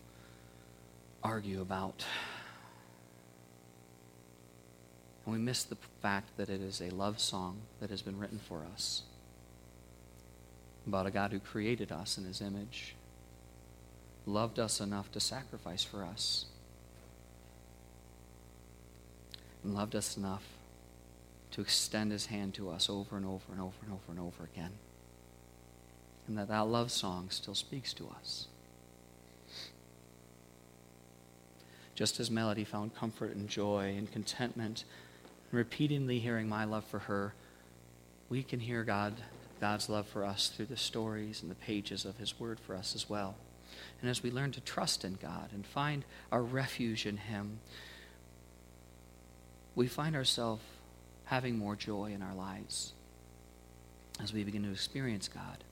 argue 1.22 1.60
about. 1.60 2.04
And 5.24 5.34
we 5.34 5.40
miss 5.40 5.62
the 5.64 5.76
fact 6.00 6.36
that 6.36 6.48
it 6.48 6.60
is 6.60 6.80
a 6.80 6.90
love 6.90 7.20
song 7.20 7.58
that 7.80 7.90
has 7.90 8.02
been 8.02 8.18
written 8.18 8.40
for 8.48 8.64
us 8.72 9.02
about 10.86 11.06
a 11.06 11.10
God 11.10 11.32
who 11.32 11.38
created 11.38 11.92
us 11.92 12.16
in 12.16 12.24
his 12.24 12.40
image, 12.40 12.94
loved 14.24 14.58
us 14.58 14.80
enough 14.80 15.12
to 15.12 15.20
sacrifice 15.20 15.84
for 15.84 16.02
us, 16.02 16.46
and 19.62 19.74
loved 19.74 19.94
us 19.94 20.16
enough 20.16 20.44
to 21.50 21.60
extend 21.60 22.10
his 22.10 22.26
hand 22.26 22.54
to 22.54 22.70
us 22.70 22.88
over 22.88 23.16
and 23.16 23.26
over 23.26 23.52
and 23.52 23.60
over 23.60 23.76
and 23.82 23.92
over 23.92 24.10
and 24.10 24.18
over 24.20 24.44
again. 24.44 24.72
And 26.26 26.38
that 26.38 26.48
that 26.48 26.66
love 26.66 26.90
song 26.90 27.28
still 27.30 27.54
speaks 27.54 27.92
to 27.94 28.08
us. 28.18 28.46
Just 31.98 32.20
as 32.20 32.30
Melody 32.30 32.62
found 32.62 32.94
comfort 32.94 33.34
and 33.34 33.48
joy 33.48 33.96
and 33.98 34.08
contentment, 34.12 34.84
repeatedly 35.50 36.20
hearing 36.20 36.48
my 36.48 36.64
love 36.64 36.84
for 36.84 37.00
her, 37.00 37.34
we 38.28 38.44
can 38.44 38.60
hear 38.60 38.84
God 38.84 39.14
God's 39.60 39.88
love 39.88 40.06
for 40.06 40.24
us 40.24 40.48
through 40.48 40.66
the 40.66 40.76
stories 40.76 41.42
and 41.42 41.50
the 41.50 41.56
pages 41.56 42.04
of 42.04 42.18
His 42.18 42.38
Word 42.38 42.60
for 42.60 42.76
us 42.76 42.94
as 42.94 43.10
well. 43.10 43.34
And 44.00 44.08
as 44.08 44.22
we 44.22 44.30
learn 44.30 44.52
to 44.52 44.60
trust 44.60 45.04
in 45.04 45.18
God 45.20 45.50
and 45.52 45.66
find 45.66 46.04
our 46.30 46.40
refuge 46.40 47.04
in 47.04 47.16
Him, 47.16 47.58
we 49.74 49.88
find 49.88 50.14
ourselves 50.14 50.62
having 51.24 51.58
more 51.58 51.74
joy 51.74 52.12
in 52.14 52.22
our 52.22 52.36
lives 52.36 52.92
as 54.22 54.32
we 54.32 54.44
begin 54.44 54.62
to 54.62 54.70
experience 54.70 55.26
God. 55.26 55.64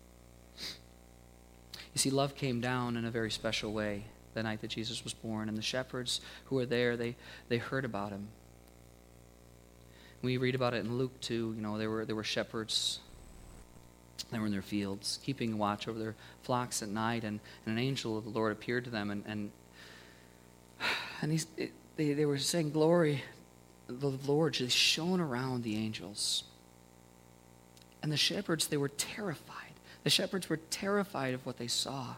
You 1.94 2.00
see, 2.00 2.10
love 2.10 2.34
came 2.34 2.60
down 2.60 2.96
in 2.96 3.04
a 3.04 3.12
very 3.12 3.30
special 3.30 3.72
way 3.72 4.06
the 4.37 4.42
night 4.44 4.61
that 4.61 4.68
Jesus 4.68 5.03
was 5.03 5.12
born, 5.12 5.49
and 5.49 5.59
the 5.59 5.62
shepherds 5.62 6.20
who 6.44 6.57
were 6.57 6.66
there, 6.66 6.96
they, 6.96 7.16
they 7.49 7.59
heard 7.59 7.85
about 7.85 8.12
him. 8.12 8.29
We 10.22 10.37
read 10.37 10.55
about 10.55 10.75
it 10.75 10.85
in 10.85 10.96
Luke 10.96 11.20
2. 11.20 11.55
You 11.57 11.62
know, 11.62 11.79
there 11.79 11.90
were, 11.90 12.05
there 12.05 12.16
were 12.16 12.25
shepherds 12.25 13.01
they 14.31 14.38
were 14.38 14.46
in 14.46 14.53
their 14.53 14.62
fields, 14.62 15.18
keeping 15.25 15.59
watch 15.59 15.88
over 15.88 15.99
their 15.99 16.14
flocks 16.42 16.83
at 16.83 16.88
night, 16.88 17.22
and, 17.22 17.38
and 17.64 17.79
an 17.79 17.79
angel 17.79 18.16
of 18.16 18.25
the 18.25 18.31
Lord 18.31 18.51
appeared 18.53 18.85
to 18.85 18.90
them, 18.90 19.11
and 19.11 19.22
and, 19.27 19.51
and 21.22 21.46
they, 21.96 22.12
they 22.12 22.25
were 22.25 22.38
saying, 22.38 22.70
Glory, 22.70 23.22
the 23.88 24.11
Lord 24.27 24.55
just 24.55 24.77
shone 24.77 25.20
around 25.20 25.62
the 25.62 25.77
angels. 25.77 26.44
And 28.03 28.12
the 28.12 28.16
shepherds, 28.16 28.68
they 28.68 28.77
were 28.77 28.88
terrified. 28.88 29.72
The 30.05 30.11
shepherds 30.11 30.49
were 30.49 30.59
terrified 30.70 31.35
of 31.35 31.44
what 31.44 31.59
they 31.59 31.66
saw. 31.66 32.14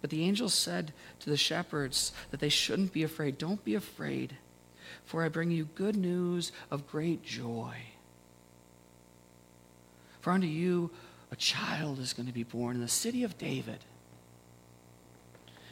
But 0.00 0.10
the 0.10 0.22
angel 0.22 0.48
said 0.48 0.92
to 1.20 1.30
the 1.30 1.36
shepherds 1.36 2.12
that 2.30 2.40
they 2.40 2.48
shouldn't 2.48 2.92
be 2.92 3.02
afraid. 3.02 3.38
Don't 3.38 3.64
be 3.64 3.74
afraid, 3.74 4.36
for 5.04 5.24
I 5.24 5.28
bring 5.28 5.50
you 5.50 5.68
good 5.74 5.96
news 5.96 6.52
of 6.70 6.86
great 6.86 7.24
joy 7.24 7.74
for 10.28 10.32
unto 10.32 10.46
you 10.46 10.90
a 11.30 11.36
child 11.36 11.98
is 11.98 12.12
going 12.12 12.26
to 12.26 12.34
be 12.34 12.42
born 12.42 12.76
in 12.76 12.82
the 12.82 12.88
city 12.88 13.24
of 13.24 13.38
David. 13.38 13.78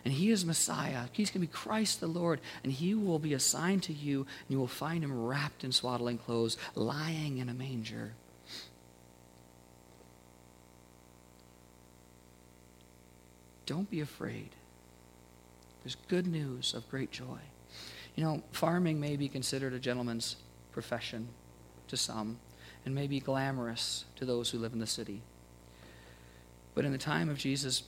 And 0.03 0.15
he 0.15 0.31
is 0.31 0.47
Messiah. 0.47 1.09
He's 1.13 1.29
going 1.29 1.43
to 1.43 1.47
be 1.47 1.53
Christ 1.53 2.01
the 2.01 2.07
Lord. 2.07 2.41
And 2.63 2.73
he 2.73 2.95
will 2.95 3.19
be 3.19 3.35
assigned 3.35 3.83
to 3.83 3.93
you, 3.93 4.21
and 4.21 4.49
you 4.49 4.59
will 4.59 4.67
find 4.67 5.05
him 5.05 5.27
wrapped 5.27 5.63
in 5.63 5.73
swaddling 5.73 6.17
clothes, 6.17 6.57
lying 6.75 7.37
in 7.37 7.51
a 7.51 7.55
manger. 7.55 8.15
Don't 13.67 13.91
be 13.91 14.01
afraid. 14.01 14.51
There's 15.83 15.97
good 16.09 16.27
news 16.27 16.73
of 16.75 16.89
great 16.89 17.11
joy. 17.11 17.39
You 18.15 18.25
know, 18.25 18.43
farming 18.53 18.99
may 18.99 19.17
be 19.17 19.29
considered 19.29 19.73
a 19.73 19.79
gentleman's 19.79 20.37
profession 20.73 21.29
to 21.89 21.97
some 21.97 22.39
and 22.85 22.95
may 22.95 23.07
be 23.07 23.21
glamorous 23.21 24.05
to 24.17 24.25
those 24.25 24.51
who 24.51 24.59
live 24.59 24.73
in 24.73 24.79
the 24.79 24.87
city. 24.87 25.23
But 26.75 26.85
in 26.85 26.93
the 26.93 26.99
time 26.99 27.29
of 27.29 27.39
Jesus' 27.39 27.83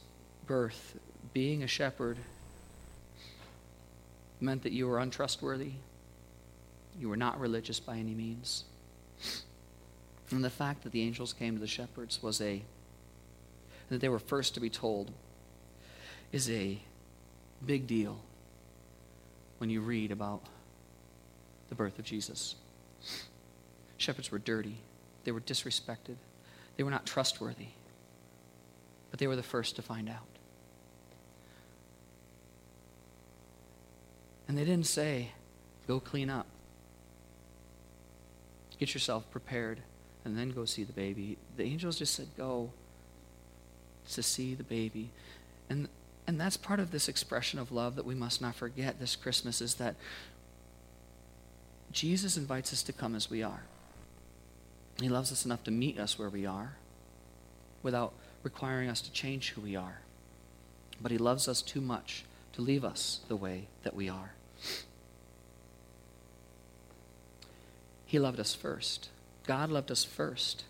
birth, 0.47 0.99
being 1.33 1.63
a 1.63 1.67
shepherd 1.67 2.19
meant 4.41 4.63
that 4.63 4.73
you 4.73 4.87
were 4.87 4.99
untrustworthy. 4.99 5.73
You 6.99 7.09
were 7.09 7.17
not 7.17 7.39
religious 7.39 7.79
by 7.79 7.97
any 7.97 8.15
means. 8.15 8.65
And 10.31 10.45
the 10.45 10.51
fact 10.51 10.83
that 10.83 10.93
the 10.93 11.03
angels 11.03 11.33
came 11.33 11.55
to 11.55 11.61
the 11.61 11.67
shepherds 11.67 12.23
was 12.23 12.41
a, 12.41 12.63
that 13.89 14.01
they 14.01 14.09
were 14.09 14.19
first 14.19 14.55
to 14.55 14.61
be 14.61 14.71
told, 14.71 15.13
is 16.33 16.51
a 16.51 16.79
big 17.65 17.87
deal 17.87 18.19
when 19.59 19.71
you 19.71 19.81
read 19.81 20.13
about 20.13 20.43
the 21.69 21.75
birth 21.75 21.99
of 21.99 22.05
Jesus. 22.05 22.55
Shepherds 23.97 24.31
were 24.31 24.39
dirty. 24.39 24.79
They 25.25 25.33
were 25.33 25.41
disrespected. 25.41 26.17
They 26.77 26.83
were 26.83 26.91
not 26.91 27.07
trustworthy. 27.07 27.69
But 29.11 29.19
they 29.19 29.27
were 29.27 29.37
the 29.37 29.43
first 29.43 29.77
to 29.77 29.83
find 29.83 30.09
out. 30.09 30.27
And 34.47 34.57
they 34.57 34.65
didn't 34.65 34.87
say, 34.87 35.33
go 35.87 36.01
clean 36.01 36.31
up. 36.31 36.47
Get 38.79 38.95
yourself 38.95 39.29
prepared 39.31 39.81
and 40.25 40.39
then 40.39 40.51
go 40.51 40.65
see 40.65 40.85
the 40.85 40.93
baby. 40.93 41.37
The 41.57 41.65
angels 41.65 41.99
just 41.99 42.15
said, 42.15 42.29
go 42.37 42.71
to 44.13 44.23
see 44.23 44.55
the 44.55 44.63
baby. 44.63 45.11
And, 45.69 45.89
and 46.29 46.39
that's 46.39 46.59
part 46.59 46.79
of 46.79 46.91
this 46.91 47.09
expression 47.09 47.59
of 47.59 47.73
love 47.73 47.97
that 47.97 48.05
we 48.05 48.15
must 48.15 48.43
not 48.43 48.55
forget 48.55 49.01
this 49.01 49.17
Christmas 49.17 49.63
is 49.63 49.77
that 49.77 49.97
Jesus 51.91 52.37
invites 52.37 52.71
us 52.71 52.83
to 52.83 52.93
come 52.93 53.15
as 53.15 53.31
we 53.31 53.43
are. 53.43 53.63
He 55.01 55.09
loves 55.09 55.33
us 55.33 55.47
enough 55.47 55.65
to 55.65 55.71
meet 55.71 55.99
us 55.99 56.19
where 56.19 56.29
we 56.29 56.45
are 56.45 56.77
without 57.83 58.13
requiring 58.43 58.91
us 58.91 59.01
to 59.01 59.11
change 59.11 59.53
who 59.53 59.63
we 59.63 59.75
are. 59.75 60.01
But 61.01 61.13
He 61.13 61.17
loves 61.17 61.49
us 61.49 61.63
too 61.63 61.81
much 61.81 62.25
to 62.53 62.61
leave 62.61 62.85
us 62.85 63.21
the 63.29 63.37
way 63.37 63.69
that 63.83 63.97
we 63.97 64.11
are. 64.11 64.33
He 68.05 68.19
loved 68.19 68.39
us 68.39 68.55
first. 68.55 69.09
God 69.47 69.71
loved 69.71 69.91
us 69.91 70.05
first. 70.05 70.65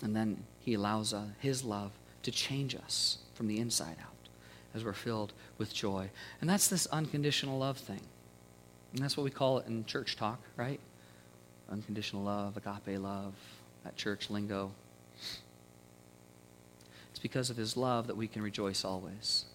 And 0.00 0.14
then 0.14 0.44
He 0.60 0.74
allows 0.74 1.12
uh, 1.12 1.24
His 1.40 1.64
love 1.64 1.90
to 2.22 2.30
change 2.30 2.76
us 2.76 3.18
from 3.42 3.48
the 3.48 3.58
inside 3.58 3.96
out 4.00 4.28
as 4.72 4.84
we're 4.84 4.92
filled 4.92 5.32
with 5.58 5.74
joy. 5.74 6.08
And 6.40 6.48
that's 6.48 6.68
this 6.68 6.86
unconditional 6.86 7.58
love 7.58 7.76
thing. 7.76 7.98
And 8.92 9.02
that's 9.02 9.16
what 9.16 9.24
we 9.24 9.32
call 9.32 9.58
it 9.58 9.66
in 9.66 9.84
church 9.84 10.14
talk, 10.14 10.38
right? 10.56 10.78
Unconditional 11.68 12.22
love, 12.22 12.56
agape 12.56 13.00
love, 13.00 13.34
that 13.82 13.96
church 13.96 14.30
lingo. 14.30 14.70
It's 17.10 17.18
because 17.20 17.50
of 17.50 17.56
his 17.56 17.76
love 17.76 18.06
that 18.06 18.16
we 18.16 18.28
can 18.28 18.42
rejoice 18.42 18.84
always. 18.84 19.46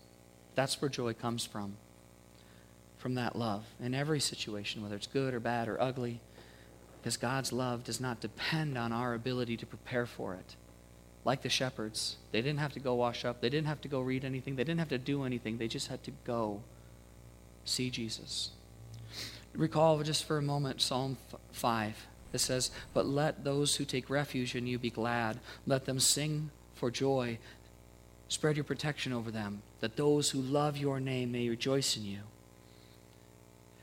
That's 0.55 0.81
where 0.81 0.89
joy 0.89 1.13
comes 1.13 1.45
from. 1.45 1.77
From 2.97 3.15
that 3.15 3.37
love 3.37 3.63
in 3.81 3.93
every 3.93 4.19
situation, 4.19 4.83
whether 4.83 4.97
it's 4.97 5.07
good 5.07 5.33
or 5.33 5.39
bad 5.39 5.69
or 5.69 5.81
ugly, 5.81 6.19
because 6.99 7.15
God's 7.15 7.53
love 7.53 7.85
does 7.85 8.01
not 8.01 8.19
depend 8.19 8.77
on 8.77 8.91
our 8.91 9.13
ability 9.13 9.55
to 9.55 9.65
prepare 9.65 10.05
for 10.05 10.33
it. 10.33 10.57
Like 11.27 11.41
the 11.41 11.49
shepherds, 11.49 12.15
they 12.31 12.41
didn't 12.41 12.59
have 12.59 12.71
to 12.71 12.79
go 12.79 12.95
wash 12.95 13.25
up, 13.25 13.41
they 13.41 13.49
didn't 13.49 13.67
have 13.67 13.81
to 13.81 13.89
go 13.89 13.99
read 13.99 14.23
anything, 14.23 14.55
they 14.55 14.63
didn't 14.63 14.79
have 14.79 14.87
to 14.87 14.97
do 14.97 15.25
anything, 15.25 15.57
they 15.57 15.67
just 15.67 15.89
had 15.89 16.01
to 16.03 16.11
go 16.23 16.61
see 17.65 17.89
Jesus. 17.89 18.51
Recall 19.53 20.01
just 20.03 20.23
for 20.23 20.37
a 20.37 20.41
moment 20.41 20.79
Psalm 20.79 21.17
5. 21.51 22.07
It 22.31 22.37
says, 22.37 22.71
But 22.93 23.07
let 23.07 23.43
those 23.43 23.75
who 23.75 23.83
take 23.83 24.09
refuge 24.09 24.55
in 24.55 24.67
you 24.67 24.79
be 24.79 24.89
glad. 24.89 25.41
Let 25.65 25.83
them 25.83 25.99
sing 25.99 26.49
for 26.75 26.89
joy. 26.89 27.39
Spread 28.29 28.55
your 28.55 28.63
protection 28.63 29.11
over 29.11 29.29
them, 29.29 29.63
that 29.81 29.97
those 29.97 30.29
who 30.29 30.39
love 30.39 30.77
your 30.77 31.01
name 31.01 31.33
may 31.33 31.49
rejoice 31.49 31.97
in 31.97 32.05
you. 32.05 32.21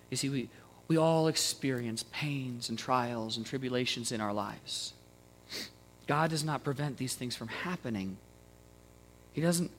You 0.09 0.17
see, 0.17 0.31
we, 0.31 0.49
we 0.89 0.97
all 0.97 1.29
experience 1.29 2.07
pains 2.11 2.71
and 2.71 2.79
trials 2.79 3.37
and 3.37 3.45
tribulations 3.45 4.13
in 4.13 4.23
our 4.23 4.33
lives. 4.33 4.95
God 6.07 6.31
does 6.31 6.45
not 6.45 6.65
prevent 6.65 6.97
these 6.97 7.15
things 7.15 7.35
from 7.37 7.49
happening, 7.49 8.17
He 9.33 9.41
doesn't 9.41 9.71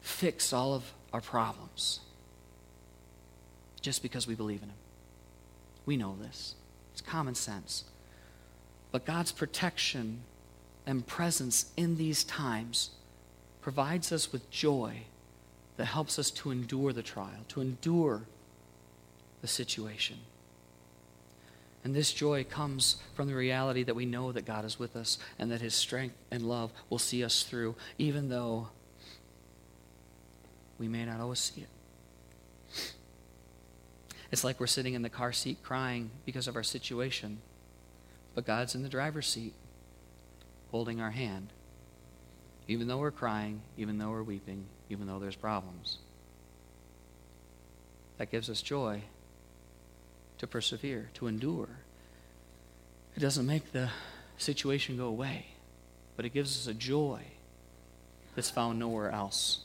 fix 0.00 0.52
all 0.52 0.74
of 0.74 0.92
our 1.12 1.20
problems 1.20 2.00
just 3.80 4.02
because 4.02 4.26
we 4.26 4.34
believe 4.34 4.62
in 4.62 4.68
Him. 4.68 4.78
We 5.84 5.96
know 5.96 6.16
this, 6.20 6.54
it's 6.92 7.00
common 7.00 7.34
sense. 7.34 7.84
But 8.92 9.04
God's 9.04 9.32
protection 9.32 10.20
and 10.86 11.06
presence 11.06 11.72
in 11.76 11.96
these 11.96 12.24
times 12.24 12.90
provides 13.60 14.12
us 14.12 14.32
with 14.32 14.50
joy 14.50 15.02
that 15.76 15.86
helps 15.86 16.18
us 16.18 16.30
to 16.30 16.50
endure 16.50 16.92
the 16.92 17.02
trial, 17.02 17.44
to 17.48 17.60
endure 17.60 18.22
the 19.42 19.48
situation. 19.48 20.18
And 21.86 21.94
this 21.94 22.12
joy 22.12 22.42
comes 22.42 22.96
from 23.14 23.28
the 23.28 23.36
reality 23.36 23.84
that 23.84 23.94
we 23.94 24.06
know 24.06 24.32
that 24.32 24.44
God 24.44 24.64
is 24.64 24.76
with 24.76 24.96
us 24.96 25.18
and 25.38 25.52
that 25.52 25.60
his 25.60 25.72
strength 25.72 26.16
and 26.32 26.42
love 26.42 26.72
will 26.90 26.98
see 26.98 27.22
us 27.22 27.44
through, 27.44 27.76
even 27.96 28.28
though 28.28 28.70
we 30.80 30.88
may 30.88 31.04
not 31.04 31.20
always 31.20 31.38
see 31.38 31.60
it. 31.60 32.92
It's 34.32 34.42
like 34.42 34.58
we're 34.58 34.66
sitting 34.66 34.94
in 34.94 35.02
the 35.02 35.08
car 35.08 35.32
seat 35.32 35.62
crying 35.62 36.10
because 36.24 36.48
of 36.48 36.56
our 36.56 36.64
situation, 36.64 37.38
but 38.34 38.44
God's 38.44 38.74
in 38.74 38.82
the 38.82 38.88
driver's 38.88 39.28
seat 39.28 39.54
holding 40.72 41.00
our 41.00 41.12
hand. 41.12 41.50
Even 42.66 42.88
though 42.88 42.98
we're 42.98 43.12
crying, 43.12 43.60
even 43.76 43.98
though 43.98 44.10
we're 44.10 44.24
weeping, 44.24 44.64
even 44.90 45.06
though 45.06 45.20
there's 45.20 45.36
problems. 45.36 45.98
That 48.18 48.32
gives 48.32 48.50
us 48.50 48.60
joy 48.60 49.02
to 50.38 50.46
persevere, 50.46 51.10
to 51.14 51.26
endure. 51.26 51.68
It 53.16 53.20
doesn't 53.20 53.46
make 53.46 53.72
the 53.72 53.90
situation 54.38 54.96
go 54.96 55.06
away, 55.06 55.46
but 56.16 56.24
it 56.24 56.30
gives 56.30 56.56
us 56.56 56.66
a 56.66 56.74
joy 56.74 57.22
that's 58.34 58.50
found 58.50 58.78
nowhere 58.78 59.10
else. 59.10 59.60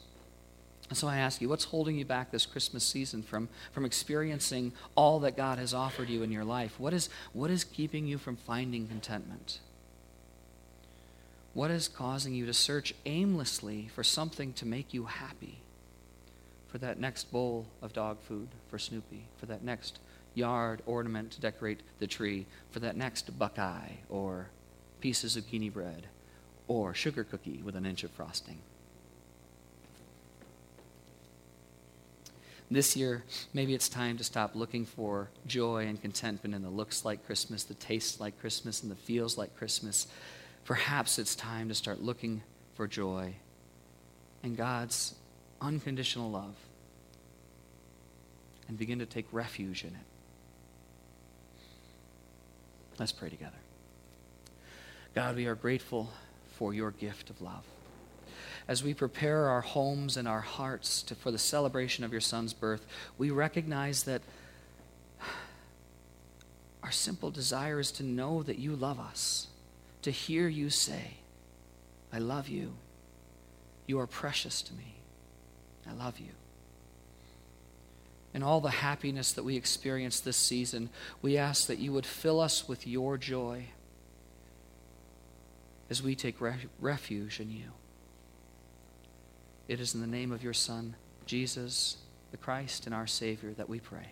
And 0.90 0.98
so 0.98 1.08
I 1.08 1.18
ask 1.18 1.42
you, 1.42 1.48
what's 1.48 1.66
holding 1.66 1.98
you 1.98 2.04
back 2.04 2.32
this 2.32 2.46
Christmas 2.46 2.84
season 2.84 3.24
from, 3.24 3.48
from 3.72 3.86
experiencing 3.86 4.74
all 4.96 5.22
that 5.22 5.38
God 5.38 5.58
has 5.58 5.74
offered 5.74 6.10
you 6.10 6.22
in 6.22 6.32
your 6.32 6.44
life? 6.44 6.80
What 6.80 6.94
is, 6.94 7.10
what 7.32 7.50
is 7.50 7.64
keeping 7.64 8.08
you 8.08 8.18
from 8.18 8.36
finding 8.36 8.88
contentment? 8.88 9.60
What 11.54 11.72
is 11.72 11.88
causing 11.88 12.34
you 12.34 12.46
to 12.46 12.54
search 12.54 12.94
aimlessly 13.06 13.90
for 13.94 14.04
something 14.04 14.54
to 14.54 14.66
make 14.66 14.94
you 14.94 15.06
happy? 15.06 15.60
For 16.68 16.78
that 16.78 17.00
next 17.00 17.32
bowl 17.32 17.68
of 17.82 17.94
dog 17.94 18.18
food 18.22 18.48
for 18.70 18.80
Snoopy, 18.80 19.24
for 19.38 19.46
that 19.46 19.64
next 19.64 20.00
yard 20.34 20.82
ornament 20.86 21.32
to 21.32 21.42
decorate 21.42 21.82
the 22.00 22.08
tree 22.08 22.46
for 22.70 22.80
that 22.80 22.96
next 22.96 23.38
buckeye 23.38 23.92
or 24.10 24.48
piece 25.00 25.24
of 25.24 25.30
zucchini 25.30 25.72
bread 25.72 26.08
or 26.68 26.94
sugar 26.94 27.24
cookie 27.24 27.62
with 27.64 27.76
an 27.76 27.86
inch 27.86 28.04
of 28.04 28.12
frosting. 28.12 28.60
This 32.70 32.96
year, 32.96 33.24
maybe 33.54 33.74
it's 33.74 33.90
time 33.90 34.18
to 34.18 34.24
stop 34.24 34.56
looking 34.56 34.86
for 34.86 35.30
joy 35.46 35.88
and 35.88 36.02
contentment 36.02 36.56
in 36.56 36.62
the 36.62 36.70
looks 36.70 37.04
like 37.04 37.26
Christmas, 37.26 37.66
the 37.66 37.74
tastes 37.74 38.22
like 38.22 38.40
Christmas, 38.40 38.82
and 38.82 38.90
the 38.90 38.96
feels 38.96 39.38
like 39.38 39.58
Christmas. 39.58 40.08
Perhaps 40.64 41.20
it's 41.20 41.36
time 41.36 41.68
to 41.68 41.76
start 41.76 42.02
looking 42.02 42.44
for 42.76 42.88
joy 42.88 43.34
in 44.42 44.56
God's 44.56 45.16
unconditional 45.60 46.32
love 46.32 46.56
and 48.70 48.78
begin 48.78 49.00
to 49.00 49.06
take 49.06 49.26
refuge 49.34 49.84
in 49.84 49.90
it. 49.90 50.11
Let's 53.02 53.12
pray 53.12 53.30
together. 53.30 53.58
God, 55.16 55.36
we 55.36 55.48
are 55.48 55.56
grateful 55.56 56.12
for 56.52 56.72
your 56.72 56.92
gift 56.92 57.32
of 57.32 57.42
love. 57.42 57.64
As 58.68 58.84
we 58.84 58.94
prepare 58.94 59.48
our 59.48 59.62
homes 59.62 60.18
and 60.18 60.28
our 60.28 60.42
hearts 60.42 61.02
to, 61.02 61.16
for 61.16 61.32
the 61.32 61.40
celebration 61.40 62.04
of 62.04 62.12
your 62.12 62.22
Son's 62.22 62.54
birth, 62.54 62.86
we 63.18 63.32
recognize 63.32 64.04
that 64.04 64.22
our 66.84 66.92
simple 66.92 67.32
desire 67.32 67.80
is 67.80 67.92
to 67.94 68.04
know 68.04 68.44
that 68.44 68.60
you 68.60 68.76
love 68.76 69.00
us, 69.00 69.48
to 70.04 70.12
hear 70.12 70.48
you 70.48 70.70
say, 70.70 71.16
I 72.14 72.20
love 72.20 72.50
you. 72.50 72.74
You 73.88 73.98
are 73.98 74.06
precious 74.06 74.62
to 74.62 74.74
me. 74.76 74.94
I 75.90 75.94
love 75.94 76.20
you 76.20 76.34
and 78.34 78.44
all 78.44 78.62
the 78.62 78.70
happiness 78.70 79.34
that 79.34 79.44
we 79.44 79.56
experience 79.56 80.20
this 80.20 80.38
season, 80.38 80.90
we 81.22 81.38
ask 81.38 81.68
that 81.68 81.80
you 81.80 81.92
would 81.94 82.06
fill 82.06 82.40
us 82.40 82.68
with 82.68 82.88
your 82.88 83.18
joy 83.18 83.66
as 85.90 86.02
we 86.02 86.16
take 86.16 86.40
re- 86.40 86.56
refuge 86.80 87.40
in 87.40 87.52
you. 87.52 87.72
It 89.68 89.80
is 89.80 89.94
in 89.94 90.02
the 90.02 90.08
name 90.08 90.32
of 90.32 90.44
your 90.44 90.54
Son, 90.54 90.96
Jesus, 91.26 91.98
the 92.32 92.38
Christ, 92.38 92.86
and 92.86 92.96
our 92.96 93.08
Savior, 93.08 93.52
that 93.54 93.70
we 93.70 93.80
pray. 93.80 94.08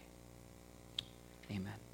Amen. 1.51 1.88